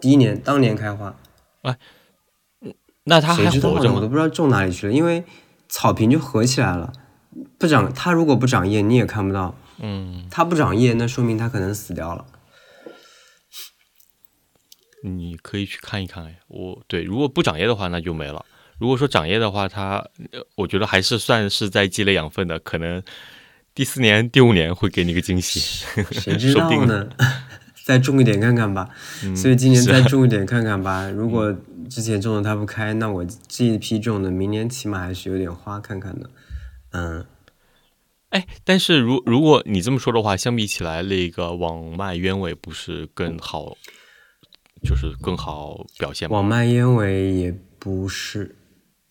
[0.00, 1.16] 第一年当年开花，
[1.62, 1.76] 哎，
[3.02, 3.50] 那它还？
[3.50, 3.96] 活着吗？
[3.96, 5.24] 我都不知道种哪里去了，因为
[5.68, 6.92] 草坪就合起来了，
[7.58, 12.24] 不长它如果不长叶，你也看不到，嗯，它不长叶，那说明它可能死掉了。
[15.02, 16.24] 你可以去看一看。
[16.24, 18.46] 哎，我对，如果不长叶的话，那就没了。
[18.80, 19.98] 如果说长叶的话，它，
[20.32, 23.02] 呃我觉得还是算是在积累养分的，可能
[23.74, 25.60] 第四年、第五年会给你个惊喜。
[26.10, 27.08] 谁知道呢？
[27.84, 28.88] 再种一点看看吧。
[29.24, 31.08] 嗯所以今年再种一点看看吧。
[31.12, 31.54] 如果
[31.88, 36.30] 之前种的它不开，那我这一批种的，明年起码还是有点花看看的。
[36.92, 37.26] 嗯，
[38.30, 43.76] 哎，但是如如果你这么说的话，相比起来，那个网脉鸢尾不是更好，
[44.82, 46.36] 就是更好表现吗？
[46.36, 48.54] 网脉鸢尾也不是，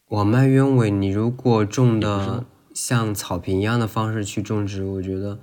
[0.09, 5.39] 网脉鸢尾你如果种的像草坪一样的方式去种植，我觉得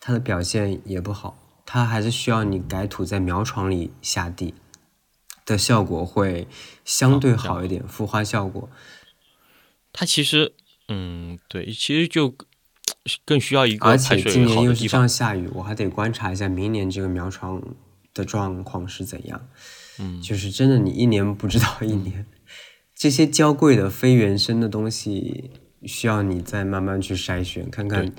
[0.00, 1.38] 它的表现也不好。
[1.64, 4.54] 它还是需要你改土在苗床里下地
[5.46, 6.48] 的效果会
[6.84, 8.68] 相对好一点，孵化效果。
[9.92, 10.52] 它其实，
[10.88, 12.34] 嗯，对，其实就
[13.24, 14.98] 更需要一个而且今年又是这。
[14.98, 17.62] 样下雨，我还得观察一下明年这个苗床
[18.12, 19.48] 的状况是怎样。
[19.98, 22.26] 嗯，就是真的，你一年不知道一年，
[22.98, 25.52] 这些娇贵的非原生的东西，
[25.84, 28.12] 需要你再慢慢去筛选，看看。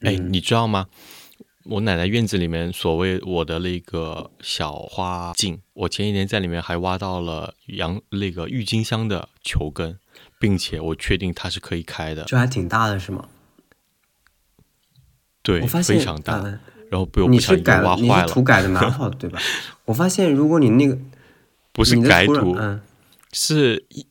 [0.00, 0.86] 哎，嗯你知道吗？
[1.64, 9.98] 我奶奶院子里面所谓我的那个小花镜，我前几年在里面还挖到了洋那个郁金香的球根，
[10.38, 13.28] 并且我确定它是可以开的，就还挺大的是吗？
[15.42, 16.38] 对，我发现非常大。
[16.40, 16.58] 呃
[16.90, 19.38] 然后被我你不小心给是改了，你挖坏了，是土改的蛮好的，对吧？
[19.84, 20.98] 我发现如果你那个
[21.72, 22.80] 不是改土，嗯，
[23.32, 24.06] 是一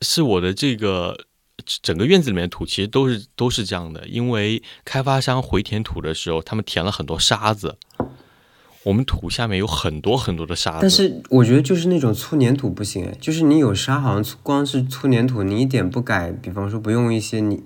[0.00, 1.26] 是我的这个
[1.64, 7.76] 整个院子里面土其实都是都是这样的，因为开发商回填土的时候，他们填了很多沙子，
[8.84, 17.62] 我们土下面有很多很多的沙子，但是我觉得就是那种粗粘土不行哎，就是你有沙，好像光是粗粘土，你一点不改，比方说不用一些泥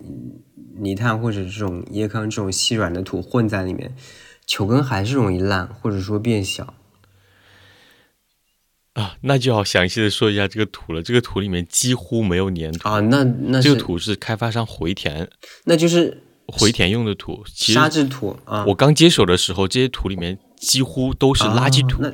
[0.78, 3.96] 泥炭或者这种椰糠这种细软的土混在里面，
[4.46, 6.74] 球根还是容易烂，或者说变小。
[8.96, 11.02] 啊，那就要详细的说一下这个土了。
[11.02, 15.28] 这个土里面几乎没有粘土，啊，那那这个土是开发商回填
[15.64, 17.44] 那就是回填用的土。
[17.54, 22.10] 其实沙质土啊，我刚接手的时候，这些土里面几乎都是垃圾土，啊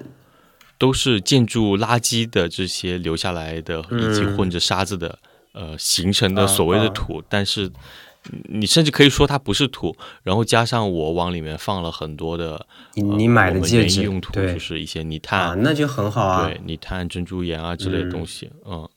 [0.76, 5.16] 都是建筑垃圾的这些留下来的，以及嗯混着沙子的，
[5.52, 7.22] 呃，形成的啊所谓的啊土。
[7.28, 7.70] 但是
[8.48, 16.46] 你甚至可以说它不是土，然后加上我往里面放了很多的呃你你买的我们戒指园艺用途，对就是一些泥啊，炭，那就很好啊。
[16.46, 18.88] 对泥炭、珍珠岩啊之类的东西，嗯。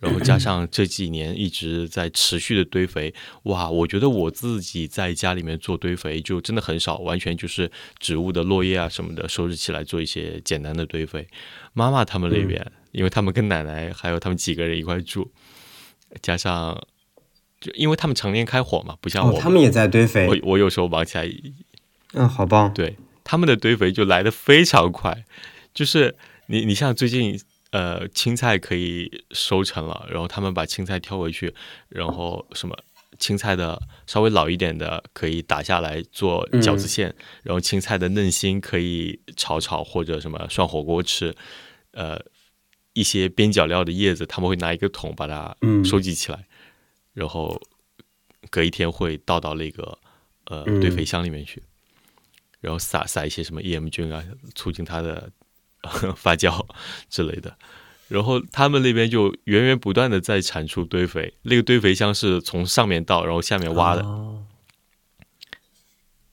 [0.00, 3.12] 然后加上这几年一直在持续的堆肥，
[3.42, 3.68] 哇！
[3.68, 11.26] 我觉得我自己在家里面做堆肥就真的很少，完全就是植物的落叶啊什么的收拾起来做一些简单的堆肥。
[11.72, 15.32] 妈妈他们那边，因为他们跟奶奶还有他们几个人一块住，
[16.22, 16.80] 加上
[17.60, 20.26] 就因为他们常年开火嘛，不像我，哦他们也在堆肥。
[20.26, 21.28] 我，我有时候忙起来
[22.14, 22.72] 嗯，好棒。
[22.72, 25.24] 对他们的堆肥就来的非常快，
[25.74, 26.16] 就是
[26.46, 27.38] 你你像最近
[27.72, 31.52] 呃青菜可以收成了，然后他们把青菜挑回去，
[31.88, 32.78] 然后什么
[33.18, 41.34] 青菜的稍微老一点的可以打下来做饺子馅，然后青菜的嫩心可以炒炒或者什么涮火锅吃，
[41.92, 42.18] 呃
[42.94, 45.84] 一些边角料的叶子他们会拿一个桶把它嗯。
[45.84, 46.46] 收集起来，
[47.18, 47.60] 然后
[48.48, 49.98] 隔一天会倒到那个
[50.44, 51.60] 呃嗯堆肥箱里面去。
[52.60, 55.30] 然后撒撒一些什么 EM 菌啊，促进它的
[56.16, 56.64] 发酵
[57.10, 57.56] 之类的。
[58.08, 64.44] 然后他们那边就源源不断的在产出堆肥，那个堆肥箱是从上面倒，然后下面挖的，哦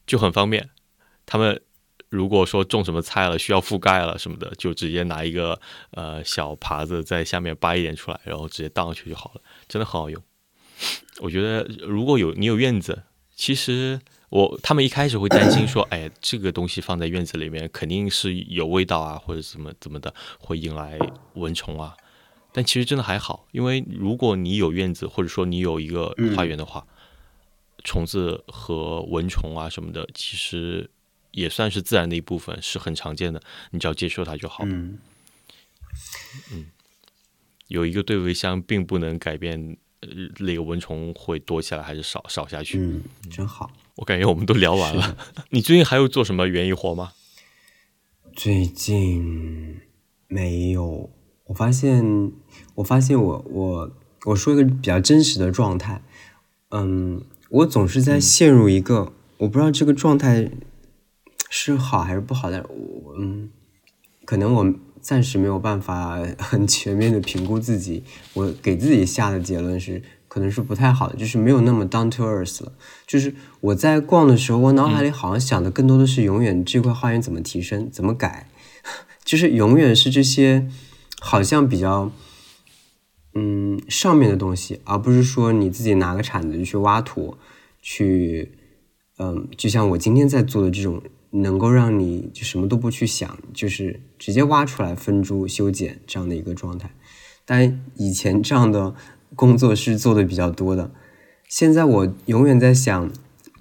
[0.08, 0.70] 就很方便。
[1.26, 1.62] 他们
[2.10, 5.60] 如果说种什么菜了，需要覆盖了什么的，就直接拿一个
[5.92, 10.22] 呃小耙子在下面扒一点出来，然后直接倒上去就好了，真的很好用。
[11.20, 13.04] 我觉得如果有你有院子，
[13.36, 14.00] 其实
[14.30, 21.00] 我他们一开始会担心说， 哎，这个东西放在院子里面肯定是有味道啊，或者怎么怎么的，会引来
[21.36, 21.96] 蚊虫啊。
[22.52, 26.88] 但其实真的还好，因为如果你有院子，或者说你有一个花园的话，
[27.84, 30.90] 虫子和蚊虫啊什么的，其实
[31.32, 33.42] 也算是自然的一部分，是很常见的。
[33.72, 34.70] 你只要接受它就好了。
[34.72, 34.98] 嗯
[36.54, 36.66] 嗯，
[37.68, 39.76] 有一个对围箱，并不能改变呃
[40.40, 42.80] 那个蚊虫会多起来还是少少下去。
[42.80, 43.72] 嗯，真好。
[43.96, 45.18] 我感觉我们都聊完了。
[45.52, 47.12] 你最近还有做什么园艺活吗？
[48.36, 49.80] 最近
[50.28, 51.10] 没有，
[51.46, 52.32] 我发现，
[52.76, 53.92] 我发现我我
[54.26, 56.02] 我说一个比较真实的状态，
[56.72, 60.52] 嗯，我总是在陷入一个、我不知道这个状态
[61.50, 63.50] 是好还是不好的，我嗯，
[64.26, 64.74] 可能我
[65.06, 68.04] 暂时没有办法 很全面的评估自己，
[68.34, 72.74] 我给自己下的结论是可能是不太好的，就是没有那么 down to earth 了。
[73.06, 78.50] 就是我在逛的时候，我脑海里好像想的更多的是永远这块花园怎么提升，怎么改，
[79.24, 80.68] 就是永远是这些
[81.22, 82.12] 好像比较
[83.36, 87.38] 嗯上面的东西，而不是说你自己拿个铲子就去挖土，
[87.80, 88.54] 去
[89.20, 91.00] 嗯，就像我今天在做的这种，
[91.42, 96.92] 能够让你就什么都不去想，就是直接挖出来分株修剪这样的一个状态。
[97.46, 98.96] 但以前这样的
[99.36, 100.92] 工作是做的比较多的，
[101.48, 103.12] 现在我永远在想，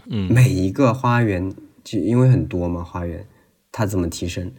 [0.07, 1.53] 嗯每一个花园，
[1.83, 3.27] 就因为很多嘛，花园
[3.73, 4.53] 它怎么提升，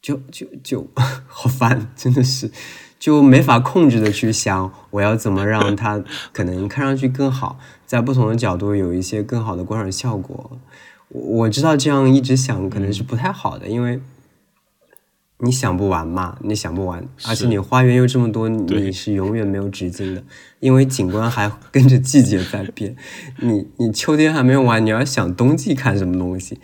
[0.00, 0.88] 就就就
[1.28, 2.50] 好烦，真的是
[2.98, 6.02] 就没法控制的去想我要怎么让它
[6.32, 10.58] 可能看上去更好，在不同的角度有一些更好的观赏效果。
[11.08, 14.00] 我我知道这样一直想可能是不太好的，因为
[15.40, 20.24] 你想不完嘛，你想不完，而且你花园又这么多，你是永远没有止境的，
[20.58, 22.96] 因为景观还跟着季节在变。
[23.38, 26.58] 你你秋天还没有完，你要想冬季看什么东西，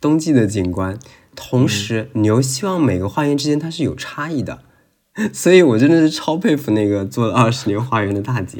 [0.00, 0.98] 冬季的景观，
[1.34, 4.60] 同时你又希望每个花园之间它是有差异的，
[5.32, 8.58] 所以我真的是超佩服那个做了二十年花园的大姐。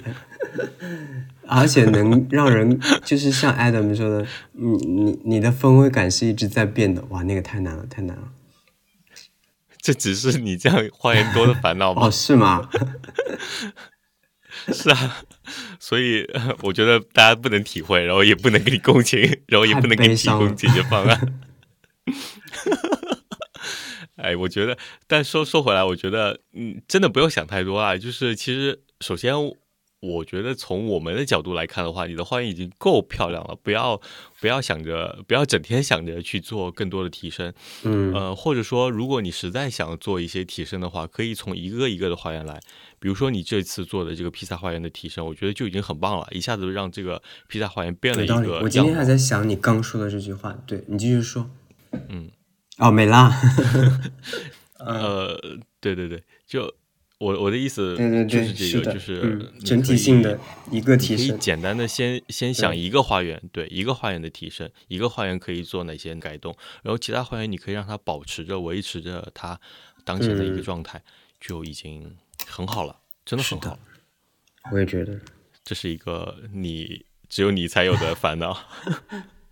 [1.48, 8.28] 而且能让人就是像 Adam 说的，你你你的氛围感是一直在变的，哇，那个太难了，太难了。
[9.80, 12.06] 这只是你这样花言多的烦恼吗？
[12.06, 12.68] 哦，是吗？
[14.72, 15.16] 是啊，
[15.80, 21.40] 所以呃我觉得大家不能体会，然后也不能给你共情，然后也不能给你提供解决方案。
[24.16, 24.76] 哎，我觉得，
[25.06, 27.96] 但说说回来，我觉得，嗯，真的不用想太多啊。
[27.96, 29.32] 就是其实，首先，
[30.00, 34.00] 我觉得从我们的角度来看的话，你的花园已经够漂亮了，不要
[34.40, 37.52] 不要想着，不要整天想着去做更多的提升。
[37.82, 42.60] 嗯呃，或者说，如果你实在想做一些提升的话，可以从一个一个的花园来。
[43.00, 48.28] 比如说，你这次做的这个披萨花园的提升，我觉得就已经很棒了，一下子让这个披萨花园变了一。
[48.28, 48.94] 个我今天。
[48.94, 51.50] 还在想你刚说的这句话，对你继续说。
[52.08, 52.30] 嗯，
[52.78, 53.32] 哦，没啦。
[54.78, 55.36] 呃，
[55.80, 56.72] 对对对，就
[57.18, 57.96] 我我的意思
[58.28, 60.38] 就是这个，的，就是嗯，整体性的
[60.70, 61.38] 一个提升可以。
[61.38, 69.60] 简单的先先想一个花园，对一个花园的提升，一个花园可以做哪些改动，然后其他花园你可以让它保持着、维持着它
[70.04, 71.02] 当前的一个嗯状态，
[71.40, 72.16] 就已经
[72.46, 73.80] 很好了，真的很好了。
[74.70, 75.18] 我也觉得。
[75.64, 78.56] 这是一个你只有你才有的烦恼。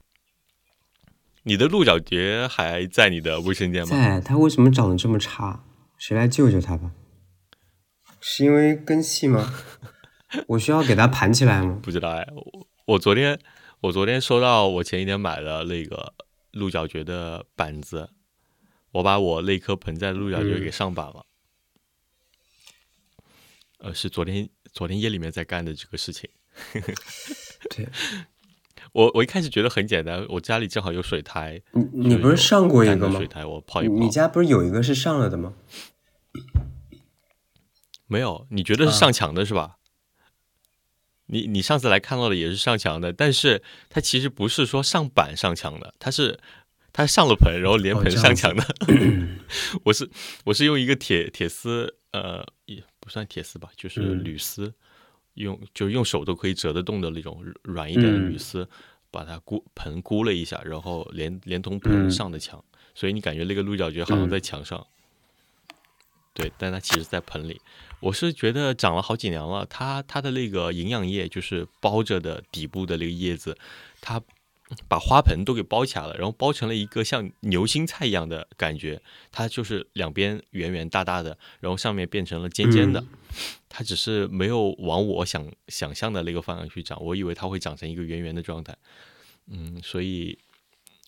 [1.43, 3.91] 你的鹿角蕨还在你的卫生间吗？
[3.91, 5.65] 在，它为什么长得这么差？
[5.99, 6.93] 谁来救救它吧？
[8.29, 9.55] 是因为根系吗？
[10.49, 11.79] 我需要给它盘起来吗？
[11.81, 13.39] 不知道哎，我我昨天
[13.83, 16.13] 我昨天收到我前一天买的那个
[16.51, 18.11] 鹿角蕨的板子，
[18.91, 21.25] 我把我那颗盆栽的鹿角蕨嗯给上板了。
[23.79, 26.29] 呃，是昨天昨天夜里面在干的这个事情。
[27.71, 27.89] 对，
[28.91, 33.29] 我我一开始觉得很简单，我家里正好有水苔，你你不是上过一个吗水？
[33.29, 33.95] 苔我泡一泡。
[33.95, 35.55] 你你家不是有一个是上了的吗？
[38.07, 39.79] 没有，你觉得是上墙的是吧？
[41.29, 46.39] 你你上次来看到的也是上墙的，但是它其实不是说上板上墙的，它是
[46.93, 48.65] 它上了盆，然后连盆上墙的。
[49.83, 50.09] 我是
[50.45, 54.73] 我是用一个铁铁丝，呃，也不算铁丝吧，就是嗯铝丝，
[55.35, 58.69] 用就用手都可以折得动的那种软一点的铝嗯丝，
[59.11, 64.87] 把它箍盆箍了一下，然后连连同盆嗯上的墙，所以你感觉那个鹿角蕨好像嗯在墙上。
[66.33, 67.61] 对，但它其实在盆里。
[68.01, 73.57] 我是觉得长了好几年了，它它的那个营养液就是包着的底部的那个叶子，
[74.01, 74.21] 它
[74.89, 79.01] 把花盆都给包起来了，然后包成了一个像牛心菜一样的感觉。
[79.31, 83.05] 它就是两边圆圆大大的，然后上面变成了尖尖的。
[83.69, 88.77] 它只是没有往我想想象的那个方向去长，我以为它会长成一个圆圆的状态。
[89.47, 90.37] 嗯，所以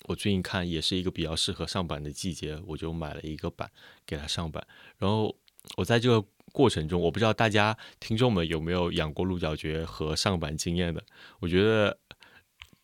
[0.04, 3.70] 我最近看也是一个比较适合上板的季节，我就买了一个板
[4.06, 4.64] 给它上板。
[4.98, 5.34] 然后
[5.76, 11.04] 我在这个过程中，我不知道大家听众们有没有养过鹿角蕨和上板经验的。
[11.40, 11.98] 我觉得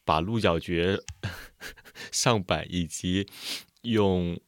[0.05, 1.03] 把鹿角蕨
[2.11, 3.27] 上板以及
[3.83, 4.39] 用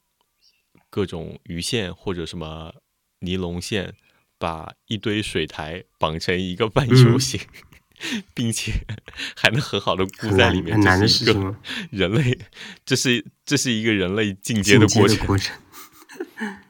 [0.90, 2.74] 各种鱼线或者什么
[3.20, 3.94] 尼龙线。
[4.38, 7.40] 把一堆水苔绑成一个半球形，
[8.36, 8.84] 并且
[9.34, 11.56] 还能很好的固在里面，这是一个
[11.90, 12.38] 人类，
[12.84, 15.08] 这是这是一个人类进阶的过
[15.38, 15.58] 程。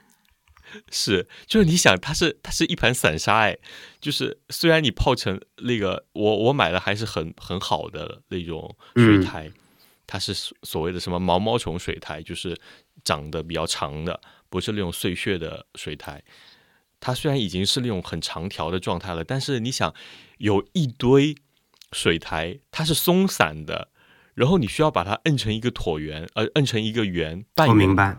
[0.90, 3.58] 是，就是你想，它是它是一盘散沙，哎，
[4.00, 9.50] 就是虽然你泡成那个，我我买的还是很很好的那种水苔，
[10.06, 12.58] 它是所谓的什么毛毛虫水苔，就是
[13.04, 16.22] 长得比较长的，不是那种碎屑的水苔。
[16.98, 19.94] 它虽然已经是那种很长条的状态了，但是你想，
[20.38, 21.36] 有一堆
[21.92, 23.90] 水苔，它是松散的，
[24.34, 27.76] 然后你需要把它摁成一个椭圆，呃，摁成一个圆，半圆。
[27.76, 28.18] 明白。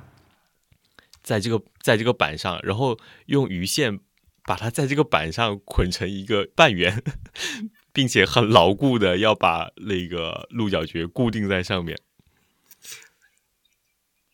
[1.28, 4.00] 在这个在这个板上，然后用鱼线
[4.46, 7.04] 把它在这个板上捆成一个半圆，
[7.92, 11.98] 并且很牢固的要把那个鹿角蕨固定在上面。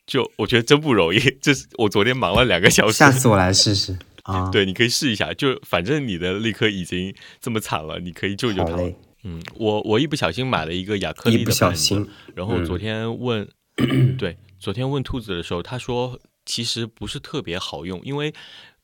[0.06, 2.94] 就我觉得真不容易，这是我昨天忙了两个小时。
[2.94, 3.98] 下次我来试试。
[4.22, 5.34] 啊， 对，你可以试一下。
[5.34, 8.78] 就反正你的那颗已经这么惨了，你可以救救它。
[9.24, 13.50] 嗯，我我一不小心买了一个亚克力的板子，然后昨天问，
[14.20, 18.34] 对，昨天问兔子的时候，他说其实不是特别好用，因为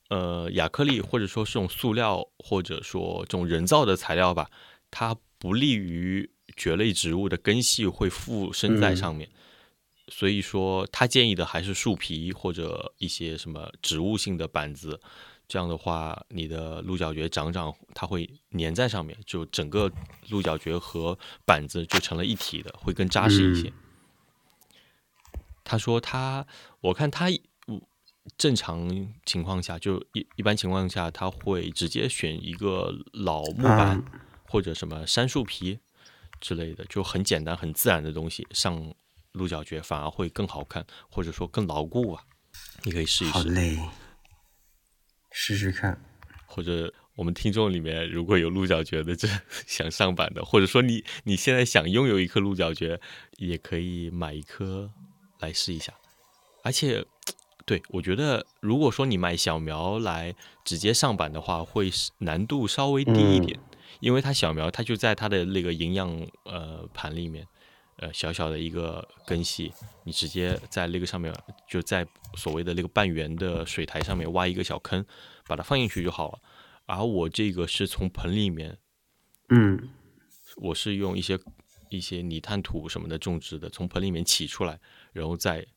[0.09, 4.49] 呃，亚克力或者说是种塑料或者说这种人造的材料吧，
[4.89, 9.29] 它不利于蕨类植物的根系会附生在上面。
[10.11, 14.99] 所以说，他建议的还是树皮或者一些什么植物性的板子，
[15.47, 19.91] 这样的话，你的鹿角蕨长长，它会粘在上面，就整个
[20.29, 23.71] 鹿角蕨和板子就成了一体的，会更扎实一些。
[25.63, 26.47] 他说他，
[26.81, 27.27] 我看他
[28.37, 34.03] 正常情况下，就一一般情况下，他会直接选一个老木板
[34.45, 35.79] 或者什么杉树皮
[36.39, 38.93] 之类的，就很简单、很自然的东西上。
[39.33, 42.23] 鹿角蕨反而会更好看，或者说更牢固啊！
[42.81, 43.33] 你可以试一试。
[43.33, 43.77] 好嘞，
[45.29, 46.03] 试试看。
[46.47, 49.27] 或者我们听众里面如果有鹿角蕨的，这
[49.67, 52.99] 想上板的，或者说你你现在想拥有一颗鹿角蕨，
[53.37, 54.91] 也可以买一颗
[55.39, 55.93] 来试一下。
[56.63, 57.05] 而且，
[57.69, 60.33] 对我觉得，如果说你买小苗来
[60.65, 63.59] 直接上板的话，会难度稍微低一点，
[63.99, 66.09] 因为它小苗它就在它的那个营养
[66.45, 67.45] 呃盘里面。
[67.97, 69.71] 呃，小小的一个根系，
[70.05, 71.31] 你直接在那个上面，
[71.69, 75.05] 就在所谓的那个半圆的水台上面挖一个小坑，
[75.45, 76.39] 把它放进去就好了。
[76.85, 78.77] 而我这个是从盆里面，
[79.49, 79.89] 嗯，
[80.55, 81.37] 我是用一些
[81.89, 84.79] 一些泥炭土什么的种植的，从盆里面起出来，
[85.11, 85.67] 然后再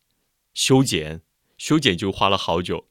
[0.54, 1.20] 修剪，
[1.62, 2.84] 修剪就花了好久，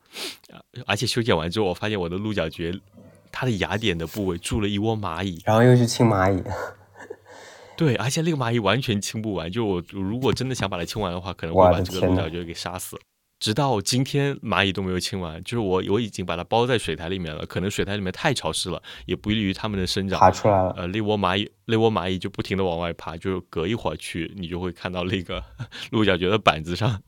[0.86, 2.80] 而且修剪完之后，我发现我的鹿角蕨，
[3.30, 6.41] 它的芽点的部位住了一窝蚂蚁，然后又去清蚂蚁。
[7.76, 9.51] 对，而且那个蚂蚁完全清不完。
[9.51, 12.97] 就我如果真的想把它清完的话，可能会把这个鹿角蕨给杀死。
[13.41, 15.43] 直到今天，蚂蚁都没有清完。
[15.43, 20.19] 就是我我已经把它包在水苔里面了，可能水苔里面太潮湿了，也不利于它们的生长。
[20.19, 20.71] 爬出来了。
[20.77, 25.43] 呃，那窝蚂蚁，那窝蚂蚁就不停的往外爬，就是隔一会儿去，你就会看到那个
[25.91, 27.01] 鹿角蕨的板子上，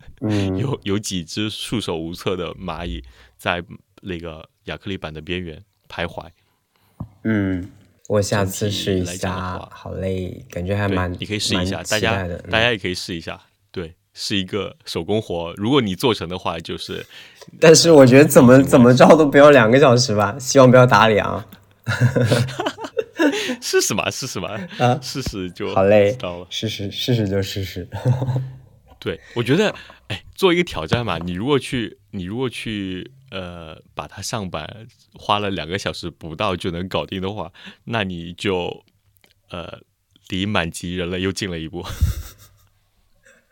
[0.57, 3.03] 有有几只束手无策的蚂蚁
[3.37, 3.63] 在
[4.01, 6.27] 那个亚克力板的边缘徘徊。
[7.23, 7.69] 嗯。
[8.09, 13.52] 我下次试一下，好嘞，感觉还蛮，你可以试一下，大家大家也可以试一下，对，
[14.13, 17.05] 是一个手工活，如果你做成的话，就是。
[17.59, 21.45] 但是我觉得怎么怎么着都不要两个小时吧， 希望不要打脸啊。
[23.61, 24.49] 试试嘛，试试嘛，
[24.79, 27.87] 啊，试试就好嘞，知道了，试试试试就试试。
[28.99, 29.73] 对，我觉得，
[30.07, 33.11] 哎，做一个挑战嘛，你如果去，你如果去。
[33.33, 34.85] 呃，把它上板
[35.15, 37.51] 花了两个小时不到就能搞定的话，
[37.85, 38.85] 那你就
[39.49, 39.79] 呃
[40.29, 41.83] 离满级人类又近了一步。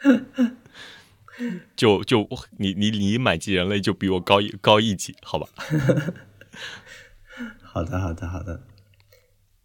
[1.76, 2.28] 就就
[2.58, 5.48] 你你你满级人类就比我高一高一级，好吧？
[7.62, 8.64] 好的好的好的，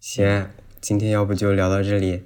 [0.01, 2.23] 行，今天要不就聊到这里，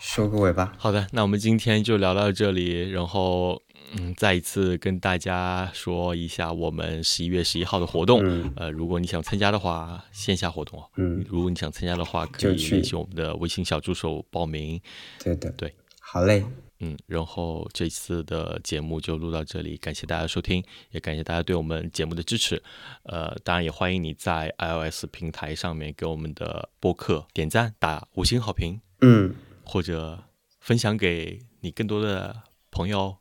[0.00, 0.74] 收个尾吧。
[0.78, 3.62] 好的，那我们今天就聊到这里，然后。
[3.96, 8.20] 嗯，再一次跟大家说一下我们十一月十一号的活动。
[8.56, 14.80] 呃，如果你想参加的话，线下活动嗯，如果你想参加的话，可以联系我们的微信小助手报名。
[15.22, 15.72] 对的，对。
[16.00, 16.44] 好嘞，
[16.80, 22.62] 嗯，然后这次的节目就录到这里，感谢大家收听，也感谢大家对我们节目的支持。
[23.04, 30.24] 呃，当然也欢迎你在 iOS 平台上面给我们的播客点赞、打五星好评，嗯，或者
[30.60, 33.16] 分享给你更多的朋友、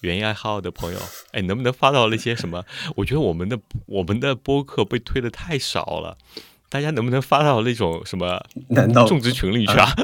[0.00, 0.98] 园艺爱好的朋友。
[1.30, 2.64] 哎，能不能发到那些什么？
[2.96, 6.18] 我觉得我们的我们的播客被推的太少了，
[6.68, 9.94] 大家能不能发到那种什么难道种植群里去啊？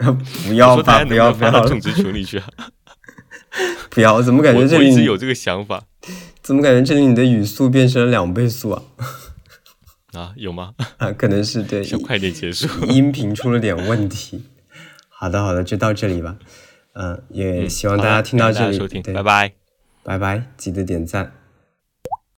[0.48, 2.46] 不要吧，我说大家能不要发到种植群里去啊？
[3.90, 4.22] 不要！
[4.22, 5.84] 怎么感觉这里我一直有这个想法
[6.40, 8.82] 怎么感觉这里你的语速变成了两倍速啊？
[10.12, 10.72] 啊，有吗？
[10.98, 12.66] 啊，可能是对想快点结束。
[12.86, 14.44] 音频出了点问题。
[15.08, 16.36] 好的好的，就到这里吧。
[16.94, 19.52] 嗯，也希望大家听到这里，对拜拜。
[20.02, 21.39] 拜拜，记得点赞。